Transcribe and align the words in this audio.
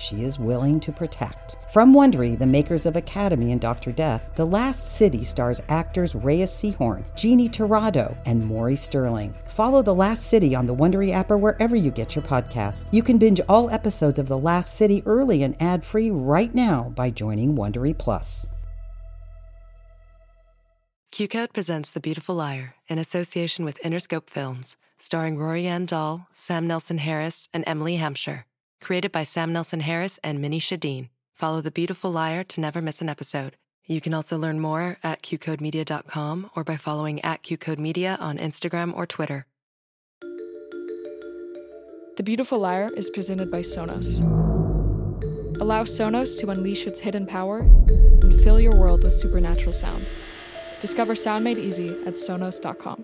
she 0.00 0.24
is 0.24 0.38
willing 0.38 0.80
to 0.80 0.90
protect. 0.90 1.58
From 1.72 1.92
Wondery, 1.94 2.36
the 2.36 2.46
makers 2.46 2.86
of 2.86 2.96
Academy 2.96 3.52
and 3.52 3.60
Dr. 3.60 3.92
Death, 3.92 4.22
The 4.34 4.46
Last 4.46 4.96
City 4.96 5.22
stars 5.22 5.60
actors 5.68 6.14
Reyes 6.14 6.50
Sehorn, 6.50 7.04
Jeannie 7.14 7.48
Torrado, 7.48 8.16
and 8.26 8.44
Maury 8.44 8.76
Sterling. 8.76 9.34
Follow 9.44 9.82
The 9.82 9.94
Last 9.94 10.28
City 10.28 10.54
on 10.54 10.66
the 10.66 10.74
Wondery 10.74 11.12
app 11.12 11.30
or 11.30 11.38
wherever 11.38 11.76
you 11.76 11.90
get 11.90 12.16
your 12.16 12.24
podcasts. 12.24 12.88
You 12.90 13.02
can 13.02 13.18
binge 13.18 13.40
all 13.48 13.70
episodes 13.70 14.18
of 14.18 14.28
The 14.28 14.38
Last 14.38 14.74
City 14.74 15.02
early 15.06 15.42
and 15.42 15.60
ad-free 15.60 16.10
right 16.10 16.54
now 16.54 16.92
by 16.96 17.10
joining 17.10 17.54
Wondery 17.54 17.96
Plus. 17.96 18.48
QCode 21.12 21.52
presents 21.52 21.90
The 21.90 22.00
Beautiful 22.00 22.36
Liar 22.36 22.74
in 22.88 22.98
association 22.98 23.64
with 23.64 23.82
Interscope 23.82 24.30
Films, 24.30 24.76
starring 24.96 25.36
Rory 25.36 25.66
Ann 25.66 25.84
Dahl, 25.84 26.28
Sam 26.32 26.66
Nelson 26.66 26.98
Harris, 26.98 27.48
and 27.52 27.64
Emily 27.66 27.96
Hampshire. 27.96 28.46
Created 28.80 29.12
by 29.12 29.24
Sam 29.24 29.52
Nelson 29.52 29.80
Harris 29.80 30.18
and 30.24 30.40
Minnie 30.40 30.60
Shadeen. 30.60 31.08
Follow 31.34 31.60
The 31.60 31.70
Beautiful 31.70 32.10
Liar 32.10 32.44
to 32.44 32.60
never 32.60 32.80
miss 32.80 33.00
an 33.00 33.08
episode. 33.08 33.56
You 33.86 34.00
can 34.00 34.14
also 34.14 34.38
learn 34.38 34.60
more 34.60 34.98
at 35.02 35.22
qcodemedia.com 35.22 36.50
or 36.54 36.64
by 36.64 36.76
following 36.76 37.20
at 37.22 37.42
qcodemedia 37.42 38.20
on 38.20 38.38
Instagram 38.38 38.96
or 38.96 39.06
Twitter. 39.06 39.46
The 42.16 42.22
Beautiful 42.22 42.58
Liar 42.58 42.90
is 42.96 43.10
presented 43.10 43.50
by 43.50 43.60
Sonos. 43.62 44.20
Allow 45.60 45.84
Sonos 45.84 46.38
to 46.40 46.50
unleash 46.50 46.86
its 46.86 47.00
hidden 47.00 47.26
power 47.26 47.60
and 47.60 48.40
fill 48.42 48.60
your 48.60 48.76
world 48.76 49.02
with 49.02 49.12
supernatural 49.12 49.72
sound. 49.72 50.06
Discover 50.80 51.14
sound 51.14 51.44
made 51.44 51.58
easy 51.58 51.88
at 52.06 52.14
sonos.com. 52.14 53.02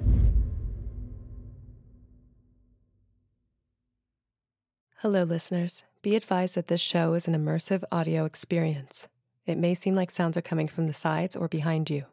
Hello, 5.00 5.24
listeners. 5.24 5.84
Be 6.00 6.16
advised 6.16 6.54
that 6.54 6.68
this 6.68 6.80
show 6.80 7.12
is 7.12 7.28
an 7.28 7.34
immersive 7.34 7.84
audio 7.92 8.24
experience. 8.24 9.08
It 9.44 9.58
may 9.58 9.74
seem 9.74 9.94
like 9.94 10.10
sounds 10.10 10.38
are 10.38 10.42
coming 10.42 10.68
from 10.68 10.86
the 10.86 10.94
sides 10.94 11.36
or 11.36 11.48
behind 11.48 11.90
you. 11.90 12.06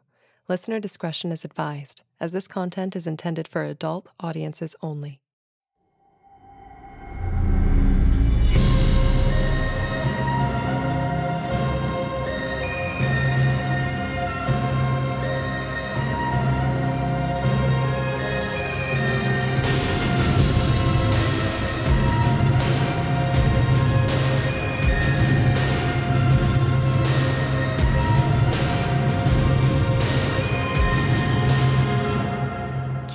Listener 0.48 0.80
discretion 0.80 1.32
is 1.32 1.46
advised, 1.46 2.02
as 2.20 2.32
this 2.32 2.46
content 2.46 2.94
is 2.94 3.06
intended 3.06 3.48
for 3.48 3.64
adult 3.64 4.08
audiences 4.20 4.76
only. 4.82 5.22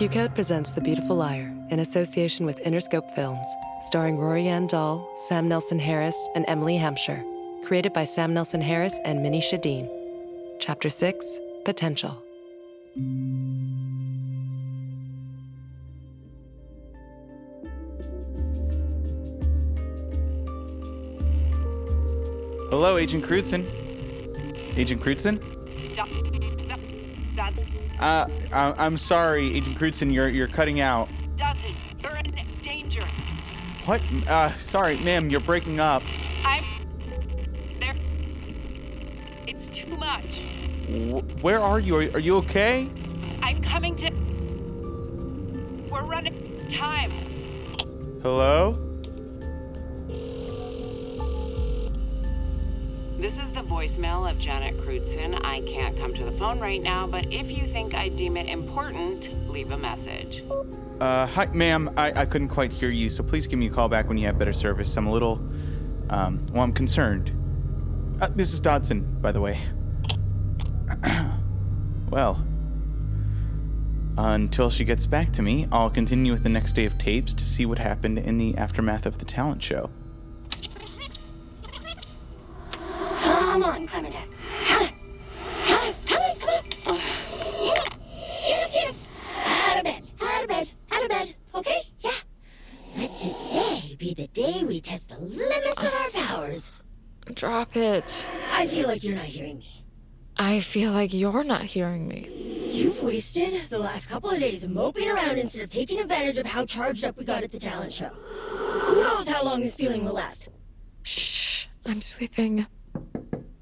QCode 0.10 0.34
presents 0.34 0.72
The 0.72 0.82
Beautiful 0.82 1.18
Liar 1.18 1.54
in 1.70 1.82
association 1.82 2.44
with 2.44 2.64
Interscope 2.64 3.14
Films, 3.14 3.46
starring 3.86 4.18
Rory 4.18 4.48
Ann 4.48 4.66
Dahl, 4.66 5.08
Sam 5.28 5.48
Nelson 5.48 5.78
Harris, 5.78 6.18
and 6.34 6.46
Emily 6.48 6.78
Hampshire. 6.78 7.24
Created 7.64 7.94
by 7.94 8.06
Sam 8.06 8.34
Nelson 8.34 8.60
Harris 8.60 8.98
and 9.06 9.22
Minnie 9.22 9.40
Shadeen. 9.40 9.88
Chapter 10.60 10.90
6 10.90 11.24
Potential. 11.64 12.24
Hello, 22.72 22.98
Agent 22.98 23.24
Crewdson. 23.24 23.64
Agent 24.76 25.04
Crewdson? 25.04 26.29
Dodson, 27.56 27.68
Uh, 28.00 28.26
I- 28.54 28.86
I'm 28.86 28.98
sorry, 28.98 29.56
Agent 29.56 29.78
Crewdson, 29.78 30.14
you're 30.14 30.30
you're 30.30 30.48
cutting 30.48 30.80
out. 30.80 31.10
Dodson, 31.38 31.76
you're 32.02 32.16
in 32.18 32.34
danger. 32.62 33.06
What? 33.86 34.02
Uh, 34.28 34.56
sorry, 34.58 34.98
ma'am, 35.00 35.30
you're 35.30 35.40
breaking 35.40 35.80
up. 35.80 36.04
I'm 36.46 36.64
there. 37.80 37.96
It's 39.48 39.68
too 39.68 39.96
much. 39.98 40.42
Wh- 40.88 41.44
where 41.44 41.60
are 41.62 41.80
you? 41.80 41.96
Are, 41.98 42.10
are 42.16 42.20
you 42.20 42.38
okay? 42.38 42.90
I'm 43.42 43.62
coming 43.62 43.96
to. 43.98 44.12
We're 45.92 46.04
running 46.04 46.68
time. 46.70 47.12
Hello? 48.22 48.74
Voicemail 53.70 54.28
of 54.28 54.40
Janet 54.40 54.76
Crewdson. 54.78 55.40
I 55.46 55.62
can't 55.62 55.96
come 55.96 56.12
to 56.16 56.26
the 56.26 56.32
phone 56.32 56.60
right 56.60 56.82
now, 56.82 57.06
but 57.06 57.32
if 57.32 57.52
you 57.52 57.68
think 57.68 57.94
I 57.94 58.10
deem 58.10 58.36
it 58.36 58.48
important, 58.48 59.48
leave 59.48 59.70
a 59.70 59.78
message. 59.78 60.44
Uh, 61.00 61.28
hi, 61.28 61.46
ma'am. 61.54 61.94
I, 61.96 62.22
I 62.22 62.26
couldn't 62.26 62.50
quite 62.50 62.72
hear 62.72 62.90
you, 62.90 63.10
so 63.10 63.24
please 63.24 63.46
give 63.46 63.60
me 63.60 63.68
a 63.68 63.70
call 63.70 63.88
back 63.88 64.08
when 64.08 64.18
you 64.18 64.26
have 64.26 64.40
better 64.40 64.54
service. 64.54 64.98
I'm 64.98 65.06
a 65.06 65.12
little, 65.12 65.36
um, 66.10 66.44
well, 66.52 66.64
I'm 66.64 66.74
concerned. 66.74 67.32
Uh, 68.20 68.30
this 68.36 68.54
is 68.54 68.60
Dodson, 68.60 69.22
by 69.22 69.32
the 69.32 69.40
way. 69.40 69.60
well, 72.10 72.44
until 74.18 74.72
she 74.72 74.84
gets 74.84 75.06
back 75.06 75.32
to 75.34 75.44
me, 75.44 75.68
I'll 75.72 75.92
continue 75.92 76.32
with 76.32 76.42
the 76.42 76.50
next 76.50 76.74
day 76.74 76.86
of 76.86 76.98
tapes 76.98 77.36
to 77.36 77.46
see 77.46 77.68
what 77.68 77.78
happened 77.78 78.18
in 78.18 78.40
the 78.40 78.58
aftermath 78.58 79.06
of 79.06 79.20
the 79.20 79.26
talent 79.26 79.62
show. 79.62 79.92
Drop 97.40 97.74
it. 97.78 98.26
I 98.52 98.68
feel 98.68 98.90
like 98.90 99.02
you're 99.02 99.16
not 99.16 99.24
hearing 99.24 99.60
me. 99.60 99.86
I 100.36 100.60
feel 100.60 100.92
like 100.92 101.14
you're 101.14 101.46
not 101.46 101.62
hearing 101.62 102.06
me. 102.06 102.28
You've 102.74 103.02
wasted 103.02 103.70
the 103.70 103.80
last 103.80 104.10
couple 104.10 104.30
of 104.30 104.42
days 104.42 104.68
moping 104.68 105.10
around 105.10 105.38
instead 105.38 105.62
of 105.62 105.70
taking 105.70 106.02
advantage 106.02 106.36
of 106.36 106.46
how 106.46 106.66
charged 106.66 107.06
up 107.06 107.16
we 107.16 107.24
got 107.24 107.42
at 107.42 107.52
the 107.52 107.58
talent 107.58 107.94
show. 107.94 108.10
Who 108.10 109.02
knows 109.02 109.30
how 109.30 109.46
long 109.46 109.62
this 109.62 109.74
feeling 109.74 110.04
will 110.04 110.16
last? 110.16 110.50
Shh. 111.04 111.68
I'm 111.86 112.02
sleeping. 112.02 112.68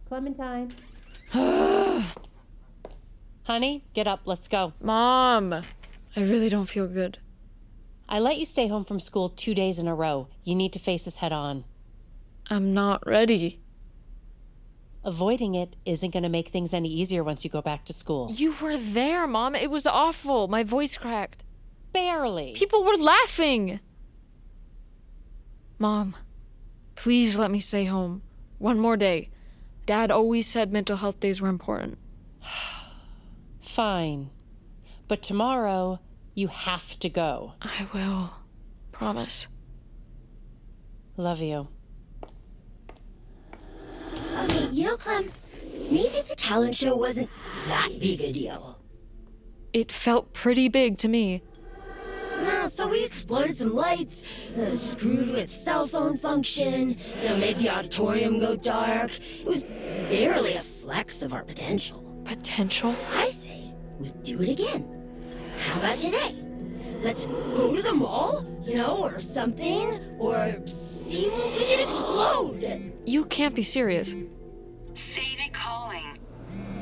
Clementine. 0.08 0.74
Honey, 3.44 3.86
get 3.94 4.08
up. 4.08 4.22
Let's 4.26 4.48
go. 4.48 4.74
Mom, 4.82 5.54
I 5.54 5.64
really 6.16 6.50
don't 6.50 6.66
feel 6.66 6.88
good. 6.88 7.20
I 8.10 8.18
let 8.18 8.40
you 8.40 8.46
stay 8.48 8.70
home 8.70 8.86
from 8.86 9.00
school 9.00 9.30
two 9.30 9.54
days 9.54 9.78
in 9.78 9.88
a 9.88 9.94
row. 9.94 10.30
You 10.44 10.56
need 10.56 10.74
to 10.74 10.80
face 10.80 11.06
this 11.06 11.18
head 11.18 11.32
on. 11.32 11.64
I'm 12.50 12.74
not 12.74 13.06
ready. 13.06 13.60
Avoiding 15.08 15.56
it 15.56 15.78
isn't 15.86 16.12
going 16.12 16.24
to 16.24 16.30
make 16.30 16.50
things 16.50 16.74
any 16.74 16.90
easier 16.90 17.24
once 17.24 17.46
you 17.46 17.50
go 17.50 17.62
back 17.62 17.86
to 17.86 17.94
school. 17.94 18.30
You 18.30 18.54
were 18.62 18.76
there, 18.76 19.26
Mom. 19.26 19.56
It 19.56 19.72
was 19.72 19.88
awful. 19.88 20.50
My 20.50 20.64
voice 20.64 20.98
cracked. 20.98 21.46
Barely. 21.94 22.52
People 22.58 22.84
were 22.84 22.98
laughing. 22.98 23.80
Mom, 25.80 26.14
please 26.96 27.38
let 27.38 27.50
me 27.50 27.62
stay 27.62 27.86
home. 27.86 28.22
One 28.58 28.80
more 28.80 28.98
day. 28.98 29.30
Dad 29.86 30.12
always 30.12 30.46
said 30.46 30.74
mental 30.74 30.98
health 30.98 31.22
days 31.22 31.40
were 31.40 31.48
important. 31.48 31.98
Fine. 33.62 34.30
But 35.08 35.22
tomorrow, 35.22 36.02
you 36.34 36.50
have 36.50 37.00
to 37.00 37.08
go. 37.08 37.54
I 37.62 37.88
will. 37.94 38.32
Promise. 38.92 39.48
Love 41.16 41.40
you. 41.40 41.70
You 44.72 44.86
know, 44.86 44.98
Clem, 44.98 45.32
maybe 45.90 46.22
the 46.28 46.36
talent 46.36 46.76
show 46.76 46.96
wasn't 46.96 47.30
that 47.68 47.90
big 48.00 48.22
a 48.22 48.34
deal. 48.34 48.78
It 49.74 49.92
felt 49.92 50.34
pretty 50.34 50.70
big 50.70 50.98
to 51.00 51.08
me. 51.08 51.42
Yeah, 52.42 52.68
so 52.68 52.88
we 52.88 53.04
exploded 53.04 53.56
some 53.56 53.74
lights, 53.74 54.24
uh, 54.58 54.76
screwed 54.76 55.30
with 55.30 55.52
cell 55.52 55.88
phone 55.88 56.18
function, 56.18 56.98
you 57.22 57.30
know, 57.30 57.38
made 57.38 57.58
the 57.58 57.70
auditorium 57.70 58.40
go 58.40 58.56
dark. 58.56 59.12
It 59.40 59.46
was 59.46 59.64
barely 59.64 60.54
a 60.56 60.62
flex 60.62 61.22
of 61.22 61.34
our 61.34 61.44
potential. 61.44 62.04
Potential? 62.26 62.96
I 63.14 63.30
say 63.30 63.74
we 64.00 64.12
do 64.22 64.42
it 64.42 64.50
again. 64.50 64.86
How 65.60 65.80
about 65.80 65.98
today? 65.98 66.36
Let's 67.02 67.26
go 67.26 67.76
to 67.76 67.82
the 67.82 67.94
mall, 67.94 68.46
you 68.64 68.76
know, 68.76 68.98
or 68.98 69.20
something, 69.20 70.00
or 70.20 70.56
see 70.66 71.30
what 71.30 71.52
we 71.54 71.66
can 71.66 71.80
explode. 71.80 72.94
You 73.06 73.26
can't 73.26 73.56
be 73.56 73.64
serious. 73.64 74.14
Sadie 74.98 75.50
calling. 75.54 76.18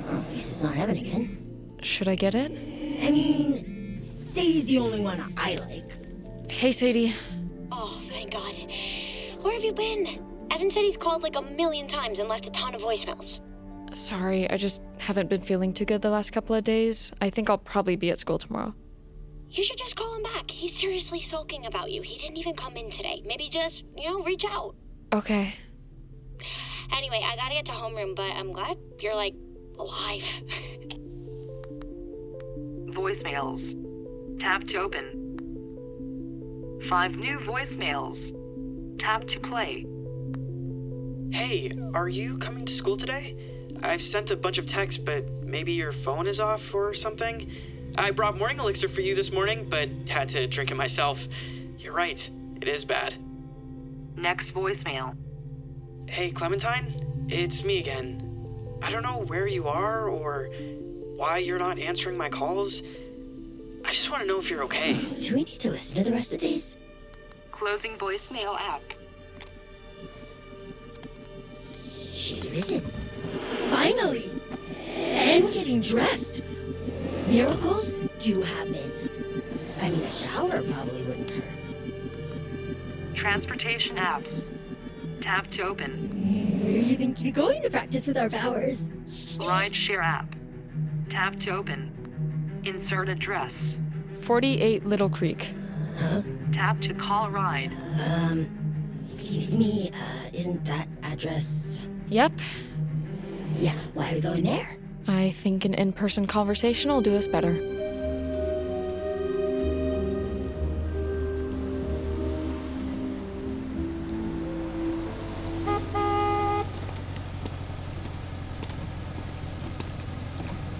At 0.07 0.29
least 0.31 0.51
it's 0.51 0.63
not 0.63 0.75
Evan 0.77 0.97
again. 0.97 1.77
Should 1.81 2.07
I 2.07 2.15
get 2.15 2.33
it? 2.35 2.51
I 2.51 3.11
mean, 3.11 3.99
Sadie's 4.03 4.65
the 4.65 4.79
only 4.79 5.01
one 5.01 5.33
I 5.37 5.55
like. 5.55 6.51
Hey, 6.51 6.71
Sadie. 6.71 7.13
Oh, 7.71 7.99
thank 8.03 8.31
God. 8.31 8.55
Where 9.41 9.53
have 9.53 9.63
you 9.63 9.73
been? 9.73 10.23
Evan 10.51 10.69
said 10.69 10.83
he's 10.83 10.97
called 10.97 11.23
like 11.23 11.35
a 11.35 11.41
million 11.41 11.87
times 11.87 12.19
and 12.19 12.29
left 12.29 12.47
a 12.47 12.51
ton 12.51 12.73
of 12.75 12.81
voicemails. 12.81 13.41
Sorry, 13.93 14.49
I 14.49 14.57
just 14.57 14.81
haven't 14.99 15.29
been 15.29 15.41
feeling 15.41 15.73
too 15.73 15.85
good 15.85 16.01
the 16.01 16.09
last 16.09 16.31
couple 16.31 16.55
of 16.55 16.63
days. 16.63 17.11
I 17.21 17.29
think 17.29 17.49
I'll 17.49 17.57
probably 17.57 17.95
be 17.95 18.09
at 18.11 18.19
school 18.19 18.37
tomorrow. 18.37 18.73
You 19.49 19.63
should 19.63 19.77
just 19.77 19.95
call 19.95 20.15
him 20.15 20.23
back. 20.23 20.49
He's 20.49 20.75
seriously 20.75 21.21
sulking 21.21 21.65
about 21.65 21.91
you. 21.91 22.01
He 22.01 22.17
didn't 22.17 22.37
even 22.37 22.55
come 22.55 22.75
in 22.77 22.89
today. 22.89 23.21
Maybe 23.25 23.47
just, 23.47 23.83
you 23.95 24.09
know, 24.09 24.23
reach 24.23 24.43
out. 24.45 24.75
Okay. 25.13 25.53
Anyway, 26.93 27.21
I 27.23 27.35
gotta 27.35 27.53
get 27.53 27.65
to 27.67 27.71
homeroom, 27.71 28.15
but 28.15 28.31
I'm 28.35 28.51
glad 28.51 28.77
you're 28.99 29.15
like 29.15 29.35
alive. 29.77 30.23
Voicemails. 32.95 33.73
Tap 34.39 34.63
to 34.65 34.77
open. 34.77 35.25
Five 36.89 37.15
new 37.15 37.39
voicemails. 37.39 38.31
Tap 38.99 39.25
to 39.27 39.39
play. 39.39 39.85
Hey, 41.31 41.71
are 41.93 42.07
you 42.07 42.37
coming 42.37 42.65
to 42.65 42.71
school 42.71 42.95
today? 42.95 43.35
I've 43.83 44.01
sent 44.01 44.31
a 44.31 44.37
bunch 44.37 44.57
of 44.57 44.65
texts, 44.65 45.01
but 45.03 45.29
maybe 45.43 45.73
your 45.73 45.91
phone 45.91 46.27
is 46.27 46.39
off 46.39 46.73
or 46.73 46.93
something? 46.93 47.51
I 47.97 48.11
brought 48.11 48.37
morning 48.37 48.59
elixir 48.59 48.87
for 48.87 49.01
you 49.01 49.15
this 49.15 49.31
morning, 49.31 49.65
but 49.69 49.89
had 50.07 50.29
to 50.29 50.47
drink 50.47 50.71
it 50.71 50.75
myself. 50.75 51.27
You're 51.77 51.93
right, 51.93 52.29
it 52.61 52.67
is 52.67 52.85
bad. 52.85 53.15
Next 54.15 54.53
voicemail. 54.53 55.15
Hey, 56.07 56.31
Clementine, 56.31 56.93
it's 57.29 57.63
me 57.63 57.79
again. 57.79 58.21
I 58.81 58.91
don't 58.91 59.03
know 59.03 59.23
where 59.23 59.47
you 59.47 59.67
are 59.67 60.07
or 60.07 60.49
why 61.15 61.39
you're 61.39 61.59
not 61.59 61.79
answering 61.79 62.15
my 62.15 62.29
calls. 62.29 62.83
I 63.83 63.89
just 63.89 64.09
want 64.11 64.21
to 64.21 64.27
know 64.27 64.39
if 64.39 64.49
you're 64.49 64.63
okay. 64.63 64.93
Do 65.21 65.35
we 65.35 65.43
need 65.43 65.59
to 65.59 65.71
listen 65.71 65.97
to 65.97 66.03
the 66.03 66.11
rest 66.11 66.33
of 66.33 66.39
these? 66.39 66.77
Closing 67.51 67.97
voicemail 67.97 68.57
app. 68.59 68.81
She's 71.97 72.49
risen. 72.49 72.89
Finally! 73.69 74.31
And 74.95 75.51
getting 75.51 75.81
dressed. 75.81 76.41
Miracles 77.27 77.93
do 78.19 78.41
happen. 78.41 79.43
I 79.81 79.89
mean, 79.89 80.01
a 80.01 80.11
shower 80.11 80.61
probably 80.61 81.01
wouldn't 81.03 81.31
hurt. 81.31 83.15
Transportation 83.15 83.97
apps. 83.97 84.49
Tap 85.25 85.49
to 85.49 85.63
open. 85.63 86.61
Where 86.61 86.71
are 86.71 86.77
you 86.77 86.95
thinking 86.95 87.29
of 87.29 87.33
going 87.33 87.63
to 87.63 87.69
practice 87.71 88.05
with 88.05 88.15
our 88.15 88.29
powers? 88.29 88.91
Rideshare 89.39 90.03
app. 90.03 90.35
Tap 91.09 91.39
to 91.39 91.49
open. 91.49 92.61
Insert 92.63 93.09
address. 93.09 93.55
48 94.21 94.85
Little 94.85 95.09
Creek. 95.09 95.51
Huh? 95.97 96.21
Tap 96.53 96.79
to 96.81 96.93
call 96.93 97.31
ride. 97.31 97.75
Um, 98.07 98.47
excuse 99.11 99.57
me, 99.57 99.91
uh, 99.95 100.29
isn't 100.31 100.63
that 100.65 100.87
address? 101.01 101.79
Yep. 102.09 102.33
Yeah, 103.57 103.73
why 103.95 104.11
are 104.11 104.13
we 104.13 104.21
going 104.21 104.43
there? 104.43 104.77
I 105.07 105.31
think 105.31 105.65
an 105.65 105.73
in 105.73 105.91
person 105.91 106.27
conversation 106.27 106.91
will 106.91 107.01
do 107.01 107.15
us 107.15 107.27
better. 107.27 107.53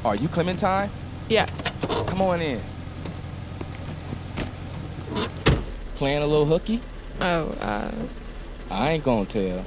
Are 0.06 0.16
you 0.16 0.28
Clementine? 0.28 0.92
Yeah. 1.30 1.48
Come 2.06 2.22
on 2.22 2.40
in. 2.40 2.62
Playing 5.96 6.22
a 6.22 6.28
little 6.28 6.46
hooky? 6.46 6.80
Oh, 7.20 7.48
uh, 7.60 7.92
I 8.70 8.92
ain't 8.92 9.04
gonna 9.04 9.26
tell. 9.26 9.66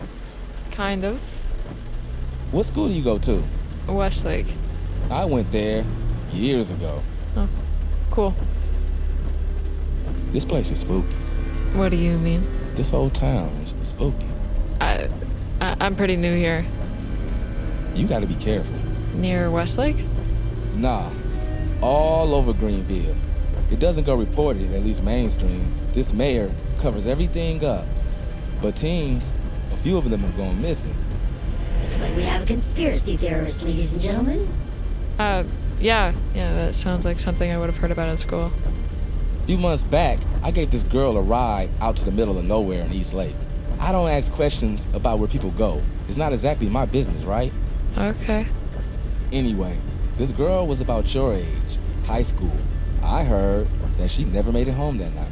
kind 0.70 1.05
of. 1.05 1.20
What 2.52 2.67
school 2.67 2.87
do 2.87 2.94
you 2.94 3.02
go 3.02 3.19
to? 3.19 3.43
Westlake. 3.88 4.46
I 5.11 5.25
went 5.25 5.50
there 5.50 5.85
years 6.32 6.70
ago. 6.70 7.02
Oh, 7.37 7.49
cool. 8.12 8.32
This 10.31 10.44
place 10.44 10.70
is 10.70 10.79
spooky. 10.79 11.08
What 11.75 11.88
do 11.88 11.96
you 11.96 12.17
mean? 12.17 12.46
This 12.76 12.91
whole 12.91 13.11
town 13.11 13.49
is 13.64 13.75
spooky. 13.82 14.26
I, 14.81 15.08
I 15.61 15.76
I'm 15.81 15.96
pretty 15.96 16.14
new 16.14 16.37
here. 16.37 16.64
You 17.96 18.06
gotta 18.06 18.26
be 18.26 18.37
careful. 18.37 18.76
Near 19.14 19.50
Westlake? 19.50 20.05
Nah, 20.79 21.11
all 21.83 22.37
over 22.37 22.53
Greenville. 22.53 23.17
It 23.73 23.81
doesn't 23.81 24.05
go 24.05 24.15
reported, 24.15 24.73
at 24.73 24.85
least 24.85 25.03
mainstream. 25.03 25.75
This 25.93 26.13
mayor 26.13 26.53
covers 26.79 27.09
everything 27.09 27.65
up. 27.65 27.85
But 28.63 28.77
teens, 28.77 29.33
a 29.73 29.77
few 29.79 29.99
of 29.99 30.09
them 30.09 30.21
have 30.21 30.37
gone 30.37 30.63
missing. 30.63 30.95
Looks 31.83 32.01
like 32.01 32.15
we 32.15 32.23
have 32.23 32.43
a 32.45 32.47
conspiracy 32.47 33.17
theorist, 33.17 33.65
ladies 33.65 33.93
and 33.93 34.01
gentlemen. 34.01 34.49
Uh, 35.19 35.43
yeah, 35.81 36.13
yeah, 36.33 36.53
that 36.55 36.77
sounds 36.77 37.05
like 37.05 37.19
something 37.19 37.51
I 37.51 37.59
would 37.59 37.69
have 37.69 37.79
heard 37.79 37.91
about 37.91 38.09
in 38.09 38.17
school. 38.17 38.53
A 39.43 39.47
few 39.47 39.59
months 39.59 39.83
back, 39.83 40.21
I 40.45 40.53
gave 40.53 40.71
this 40.71 40.83
girl 40.85 41.17
a 41.17 41.23
ride 41.23 41.71
out 41.81 41.97
to 41.97 42.05
the 42.05 42.13
middle 42.13 42.39
of 42.39 42.45
nowhere 42.45 42.83
in 42.83 42.93
East 42.93 43.15
Lake. 43.15 43.35
I 43.81 43.91
don't 43.91 44.09
ask 44.09 44.31
questions 44.31 44.87
about 44.93 45.19
where 45.19 45.29
people 45.29 45.51
go. 45.51 45.83
It's 46.09 46.17
not 46.17 46.33
exactly 46.33 46.69
my 46.69 46.85
business, 46.87 47.25
right? 47.25 47.53
Okay. 47.97 48.47
Anyway, 49.33 49.77
this 50.19 50.32
girl 50.32 50.67
was 50.67 50.81
about 50.81 51.15
your 51.15 51.32
age, 51.35 51.79
high 52.05 52.23
school. 52.23 52.53
I 53.03 53.23
heard 53.23 53.69
that 53.97 54.11
she 54.11 54.25
never 54.25 54.50
made 54.50 54.67
it 54.67 54.75
home 54.75 54.99
that 54.99 55.15
night. 55.15 55.31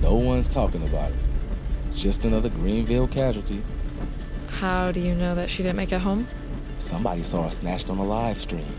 No 0.00 0.14
one's 0.14 0.48
talking 0.48 0.84
about 0.84 1.10
it. 1.10 1.16
Just 1.94 2.24
another 2.24 2.48
Greenville 2.48 3.08
casualty. 3.08 3.62
How 4.60 4.92
do 4.92 5.00
you 5.00 5.14
know 5.14 5.34
that 5.34 5.50
she 5.50 5.64
didn't 5.64 5.76
make 5.76 5.90
it 5.90 5.98
home? 6.00 6.28
Somebody 6.78 7.24
saw 7.24 7.42
her 7.42 7.50
snatched 7.50 7.90
on 7.90 7.98
a 7.98 8.04
live 8.04 8.38
stream. 8.40 8.72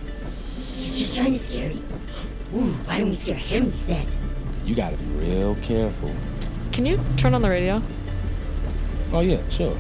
He's 0.75 0.98
just 0.98 1.15
trying 1.17 1.34
to 1.34 1.39
scare 1.39 1.72
you. 1.72 1.84
Ooh, 2.56 2.72
why 2.86 3.00
don't 3.00 3.10
we 3.10 3.15
scare 3.15 3.36
him 3.36 3.65
instead? 3.65 4.08
You 4.63 4.74
gotta 4.74 4.96
be 4.96 5.06
real 5.06 5.56
careful. 5.63 6.13
Can 6.72 6.86
you 6.86 6.98
turn 7.17 7.34
on 7.34 7.41
the 7.41 7.50
radio? 7.50 7.82
Oh, 9.12 9.20
yeah, 9.20 9.41
sure. 9.50 9.77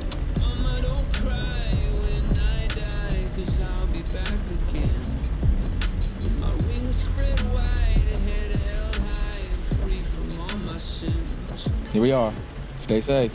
Here 11.97 12.03
we 12.03 12.11
are. 12.11 12.31
Stay 12.77 13.01
safe. 13.01 13.31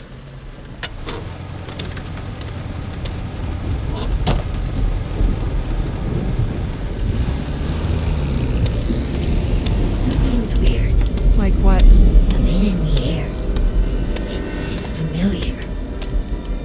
Something's 9.97 10.57
weird. 10.61 10.93
Like 11.37 11.53
what? 11.55 11.81
Something 11.81 12.65
in 12.67 12.85
the 12.85 13.03
air. 13.03 13.27
It, 14.31 14.41
it's 14.71 14.87
familiar. 14.97 15.59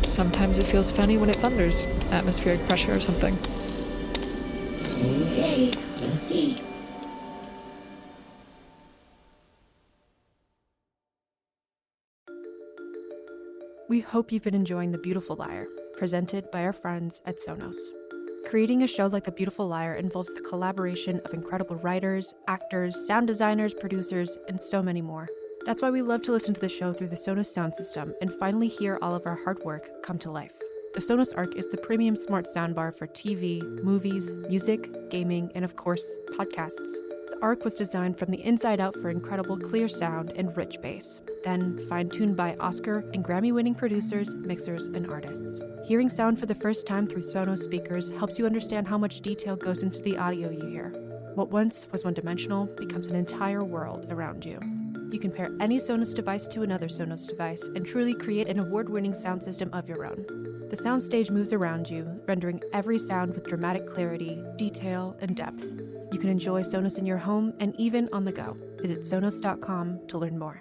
Sometimes 0.04 0.58
it 0.58 0.68
feels 0.68 0.92
funny 0.92 1.16
when 1.16 1.28
it 1.30 1.36
thunders. 1.38 1.86
Atmospheric 2.12 2.64
pressure 2.68 2.94
or 2.94 3.00
something. 3.00 3.36
Okay, 5.02 5.72
we'll 6.00 6.10
see. 6.12 6.58
We 13.98 14.02
hope 14.02 14.30
you've 14.30 14.44
been 14.44 14.54
enjoying 14.54 14.92
The 14.92 14.98
Beautiful 14.98 15.34
Liar, 15.34 15.66
presented 15.96 16.52
by 16.52 16.62
our 16.62 16.72
friends 16.72 17.20
at 17.26 17.38
Sonos. 17.38 17.74
Creating 18.48 18.84
a 18.84 18.86
show 18.86 19.08
like 19.08 19.24
The 19.24 19.32
Beautiful 19.32 19.66
Liar 19.66 19.94
involves 19.94 20.32
the 20.32 20.40
collaboration 20.40 21.20
of 21.24 21.34
incredible 21.34 21.74
writers, 21.74 22.32
actors, 22.46 22.94
sound 23.08 23.26
designers, 23.26 23.74
producers, 23.74 24.38
and 24.46 24.60
so 24.60 24.84
many 24.84 25.02
more. 25.02 25.26
That's 25.66 25.82
why 25.82 25.90
we 25.90 26.02
love 26.02 26.22
to 26.22 26.30
listen 26.30 26.54
to 26.54 26.60
the 26.60 26.68
show 26.68 26.92
through 26.92 27.08
the 27.08 27.16
Sonos 27.16 27.46
sound 27.46 27.74
system 27.74 28.14
and 28.20 28.32
finally 28.32 28.68
hear 28.68 29.00
all 29.02 29.16
of 29.16 29.26
our 29.26 29.34
hard 29.34 29.58
work 29.64 29.90
come 30.04 30.18
to 30.20 30.30
life. 30.30 30.52
The 30.94 31.00
Sonos 31.00 31.36
Arc 31.36 31.56
is 31.56 31.66
the 31.66 31.78
premium 31.78 32.14
smart 32.14 32.46
soundbar 32.46 32.96
for 32.96 33.08
TV, 33.08 33.64
movies, 33.82 34.30
music, 34.48 35.10
gaming, 35.10 35.50
and 35.56 35.64
of 35.64 35.74
course, 35.74 36.14
podcasts. 36.38 36.94
The 37.30 37.38
ARC 37.42 37.64
was 37.64 37.74
designed 37.74 38.16
from 38.16 38.30
the 38.30 38.44
inside 38.44 38.78
out 38.78 38.94
for 38.94 39.10
incredible 39.10 39.58
clear 39.58 39.88
sound 39.88 40.30
and 40.36 40.56
rich 40.56 40.80
bass, 40.80 41.18
then 41.48 41.78
fine 41.88 42.10
tuned 42.10 42.36
by 42.36 42.54
Oscar 42.60 42.98
and 43.14 43.24
Grammy 43.24 43.52
winning 43.52 43.74
producers, 43.74 44.34
mixers, 44.34 44.88
and 44.88 45.10
artists. 45.10 45.62
Hearing 45.86 46.10
sound 46.10 46.38
for 46.38 46.44
the 46.44 46.54
first 46.54 46.86
time 46.86 47.06
through 47.06 47.22
Sonos 47.22 47.60
speakers 47.60 48.10
helps 48.10 48.38
you 48.38 48.44
understand 48.44 48.86
how 48.86 48.98
much 48.98 49.22
detail 49.22 49.56
goes 49.56 49.82
into 49.82 50.02
the 50.02 50.18
audio 50.18 50.50
you 50.50 50.66
hear. 50.66 50.90
What 51.34 51.48
once 51.48 51.86
was 51.90 52.04
one 52.04 52.12
dimensional 52.12 52.66
becomes 52.66 53.06
an 53.06 53.16
entire 53.16 53.64
world 53.64 54.12
around 54.12 54.44
you. 54.44 54.60
You 55.10 55.18
can 55.18 55.30
pair 55.30 55.50
any 55.58 55.78
Sonos 55.78 56.14
device 56.14 56.46
to 56.48 56.62
another 56.64 56.88
Sonos 56.88 57.26
device 57.26 57.62
and 57.74 57.86
truly 57.86 58.12
create 58.12 58.48
an 58.48 58.58
award 58.58 58.90
winning 58.90 59.14
sound 59.14 59.42
system 59.42 59.70
of 59.72 59.88
your 59.88 60.04
own. 60.04 60.26
The 60.68 60.76
soundstage 60.76 61.30
moves 61.30 61.54
around 61.54 61.88
you, 61.88 62.20
rendering 62.26 62.60
every 62.74 62.98
sound 62.98 63.34
with 63.34 63.46
dramatic 63.46 63.86
clarity, 63.86 64.42
detail, 64.56 65.16
and 65.22 65.34
depth. 65.34 65.64
You 66.12 66.18
can 66.18 66.28
enjoy 66.28 66.60
Sonos 66.60 66.98
in 66.98 67.06
your 67.06 67.16
home 67.16 67.54
and 67.58 67.74
even 67.80 68.10
on 68.12 68.26
the 68.26 68.32
go. 68.32 68.54
Visit 68.82 69.00
Sonos.com 69.00 70.08
to 70.08 70.18
learn 70.18 70.38
more. 70.38 70.60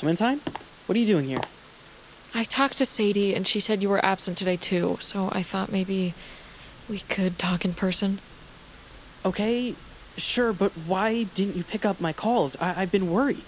Clementine? 0.00 0.40
What 0.86 0.96
are 0.96 0.98
you 0.98 1.06
doing 1.06 1.26
here? 1.26 1.42
I 2.34 2.44
talked 2.44 2.78
to 2.78 2.86
Sadie 2.86 3.34
and 3.34 3.46
she 3.46 3.60
said 3.60 3.82
you 3.82 3.90
were 3.90 4.02
absent 4.02 4.38
today 4.38 4.56
too, 4.56 4.96
so 4.98 5.28
I 5.30 5.42
thought 5.42 5.70
maybe 5.70 6.14
we 6.88 7.00
could 7.00 7.38
talk 7.38 7.66
in 7.66 7.74
person. 7.74 8.18
Okay, 9.26 9.74
sure, 10.16 10.54
but 10.54 10.72
why 10.72 11.24
didn't 11.24 11.54
you 11.54 11.64
pick 11.64 11.84
up 11.84 12.00
my 12.00 12.14
calls? 12.14 12.56
I- 12.58 12.80
I've 12.80 12.90
been 12.90 13.10
worried. 13.10 13.44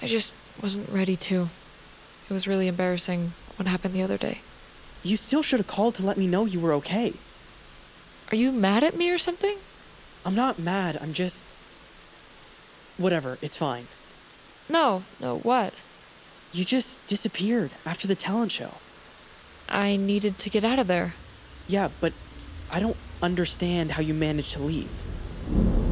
I 0.00 0.06
just 0.06 0.32
wasn't 0.62 0.88
ready 0.88 1.16
to. 1.16 1.48
It 2.30 2.32
was 2.32 2.46
really 2.46 2.68
embarrassing 2.68 3.32
what 3.56 3.66
happened 3.66 3.92
the 3.92 4.02
other 4.04 4.18
day. 4.18 4.42
You 5.02 5.16
still 5.16 5.42
should 5.42 5.58
have 5.58 5.66
called 5.66 5.96
to 5.96 6.06
let 6.06 6.16
me 6.16 6.28
know 6.28 6.44
you 6.44 6.60
were 6.60 6.74
okay. 6.74 7.14
Are 8.30 8.36
you 8.36 8.52
mad 8.52 8.84
at 8.84 8.96
me 8.96 9.10
or 9.10 9.18
something? 9.18 9.58
I'm 10.24 10.36
not 10.36 10.60
mad, 10.60 10.96
I'm 11.02 11.12
just. 11.12 11.48
Whatever, 12.98 13.36
it's 13.42 13.56
fine. 13.56 13.88
No, 14.68 15.02
no, 15.20 15.38
what? 15.38 15.72
You 16.52 16.64
just 16.64 17.04
disappeared 17.06 17.70
after 17.84 18.06
the 18.06 18.14
talent 18.14 18.52
show. 18.52 18.74
I 19.68 19.96
needed 19.96 20.38
to 20.38 20.50
get 20.50 20.64
out 20.64 20.78
of 20.78 20.86
there. 20.86 21.14
Yeah, 21.66 21.88
but 22.00 22.12
I 22.70 22.80
don't 22.80 22.96
understand 23.22 23.92
how 23.92 24.02
you 24.02 24.14
managed 24.14 24.52
to 24.52 24.62
leave. 24.62 24.90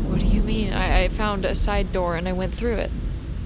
What 0.08 0.20
do 0.20 0.26
you 0.26 0.42
mean? 0.42 0.72
I, 0.72 1.04
I 1.04 1.08
found 1.08 1.44
a 1.44 1.54
side 1.54 1.92
door 1.92 2.16
and 2.16 2.28
I 2.28 2.32
went 2.32 2.54
through 2.54 2.74
it. 2.76 2.90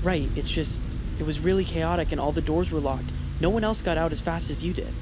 Right, 0.02 0.28
it's 0.36 0.50
just. 0.50 0.80
It 1.18 1.26
was 1.26 1.40
really 1.40 1.64
chaotic 1.64 2.12
and 2.12 2.20
all 2.20 2.32
the 2.32 2.40
doors 2.40 2.70
were 2.70 2.80
locked. 2.80 3.12
No 3.40 3.50
one 3.50 3.62
else 3.64 3.82
got 3.82 3.98
out 3.98 4.12
as 4.12 4.20
fast 4.20 4.50
as 4.50 4.64
you 4.64 4.72
did. 4.72 4.92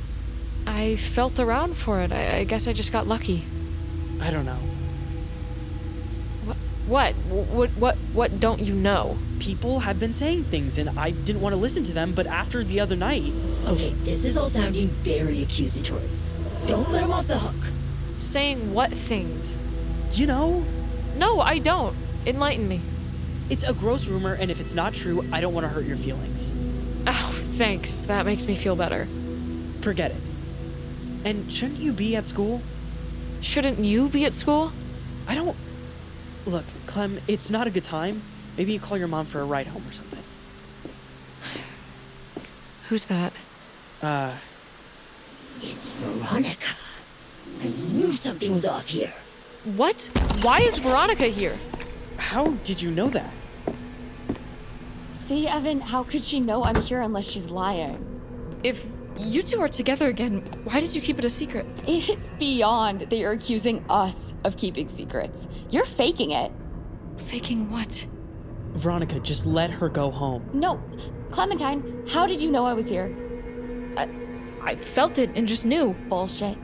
I 0.67 0.97
felt 0.97 1.39
around 1.39 1.77
for 1.77 2.01
it. 2.01 2.13
I, 2.13 2.39
I 2.39 2.45
guess 2.45 2.67
I 2.67 2.73
just 2.73 2.93
got 2.93 3.07
lucky. 3.07 3.45
I 4.21 4.31
don't 4.31 4.45
know. 4.45 4.59
What? 6.89 7.15
What? 7.15 7.47
What? 7.49 7.71
What? 7.71 7.97
What 8.15 8.41
don't 8.41 8.61
you 8.61 8.75
know? 8.75 9.19
People 9.39 9.81
have 9.81 10.01
been 10.01 10.13
saying 10.13 10.45
things, 10.45 10.79
and 10.79 10.89
I 10.99 11.11
didn't 11.11 11.41
want 11.43 11.53
to 11.53 11.57
listen 11.61 11.85
to 11.85 11.93
them. 11.93 12.13
But 12.13 12.27
after 12.27 12.65
the 12.65 12.81
other 12.81 12.97
night, 12.97 13.31
Okay, 13.67 13.91
this 14.05 14.25
is 14.25 14.37
all 14.37 14.49
sounding 14.49 14.89
very 14.89 15.43
accusatory. 15.43 16.09
Don't 16.67 16.91
let 16.91 17.05
him 17.05 17.13
off 17.13 17.27
the 17.29 17.39
hook. 17.39 17.55
Saying 18.21 18.73
what 18.75 18.91
things? 18.93 19.55
you 20.13 20.27
know, 20.27 20.65
No, 21.17 21.41
I 21.41 21.59
don't. 21.59 21.95
Enlighten 22.27 22.67
me. 22.67 22.81
it's 23.51 23.63
a 23.65 23.73
gross 23.75 24.07
rumor, 24.09 24.33
and 24.35 24.51
if 24.51 24.61
it's 24.61 24.75
not 24.75 24.95
true, 24.95 25.25
I 25.33 25.41
don't 25.41 25.53
want 25.55 25.65
to 25.65 25.69
hurt 25.69 25.85
your 25.85 25.97
feelings. 25.99 26.51
Oh, 27.11 27.43
thanks. 27.57 27.99
That 28.03 28.27
makes 28.27 28.45
me 28.47 28.55
feel 28.55 28.77
better. 28.77 29.07
Forget 29.81 30.11
it. 30.11 30.21
And 31.25 31.51
shouldn't 31.51 31.79
you 31.79 31.93
be 31.93 32.17
at 32.17 32.27
school? 32.27 32.61
Shouldn't 33.41 33.79
you 33.79 34.09
be 34.11 34.27
at 34.27 34.35
school? 34.35 34.73
I 35.27 35.35
don't. 35.35 35.57
Look, 36.47 36.65
Clem, 36.87 37.19
it's 37.29 37.51
not 37.51 37.67
a 37.67 37.71
good 37.71 37.85
time. 37.85 38.23
Maybe 38.57 38.73
you 38.73 38.81
call 38.81 38.97
your 38.99 39.09
mom 39.09 39.27
for 39.27 39.41
a 39.41 39.45
ride 39.45 39.67
home 39.69 39.85
or 39.87 39.93
something. 39.93 40.23
Who's 42.89 43.05
that? 43.07 43.33
Uh, 44.03 44.33
It's 45.61 45.93
Veronica. 45.95 46.75
I 47.63 47.67
knew 47.93 48.13
something 48.13 48.53
was 48.55 48.65
off 48.65 48.89
here. 48.89 49.13
What? 49.77 50.11
Why 50.43 50.61
is 50.61 50.79
Veronica 50.79 51.27
here? 51.27 51.57
how 52.17 52.49
did 52.65 52.83
you 52.83 52.91
know 52.91 53.09
that? 53.09 53.33
See, 55.15 55.47
Evan, 55.47 55.81
how 55.81 56.03
could 56.03 56.23
she 56.23 56.41
know 56.41 56.63
I'm 56.65 56.81
here 56.83 57.01
unless 57.01 57.27
she's 57.27 57.47
lying? 57.49 58.05
If 58.63 58.85
you 59.19 59.43
two 59.43 59.61
are 59.61 59.69
together 59.69 60.09
again, 60.09 60.43
why 60.65 60.81
did 60.81 60.95
you 60.95 61.01
keep 61.01 61.19
it 61.19 61.25
a 61.25 61.31
secret? 61.31 61.67
It 61.87 62.09
is 62.09 62.31
beyond 62.39 63.03
that 63.03 63.17
you're 63.17 63.33
accusing 63.33 63.85
us 63.91 64.35
of 64.45 64.57
keeping 64.57 64.89
secrets. 64.89 65.49
You're 65.71 65.85
faking 65.85 66.31
it. 66.31 66.53
Faking 67.17 67.71
what? 67.71 68.07
Veronica, 68.73 69.19
just 69.21 69.45
let 69.47 69.71
her 69.71 69.89
go 69.89 70.11
home. 70.11 70.49
No, 70.53 70.81
Clementine, 71.31 72.05
how 72.09 72.27
did 72.27 72.41
you 72.41 72.51
know 72.51 72.65
I 72.65 72.75
was 72.75 72.89
here? 72.89 73.17
I, 73.97 74.09
I 74.63 74.77
felt 74.77 75.19
it 75.19 75.31
and 75.35 75.49
just 75.49 75.67
knew. 75.67 75.95
Bullshit. 76.09 76.57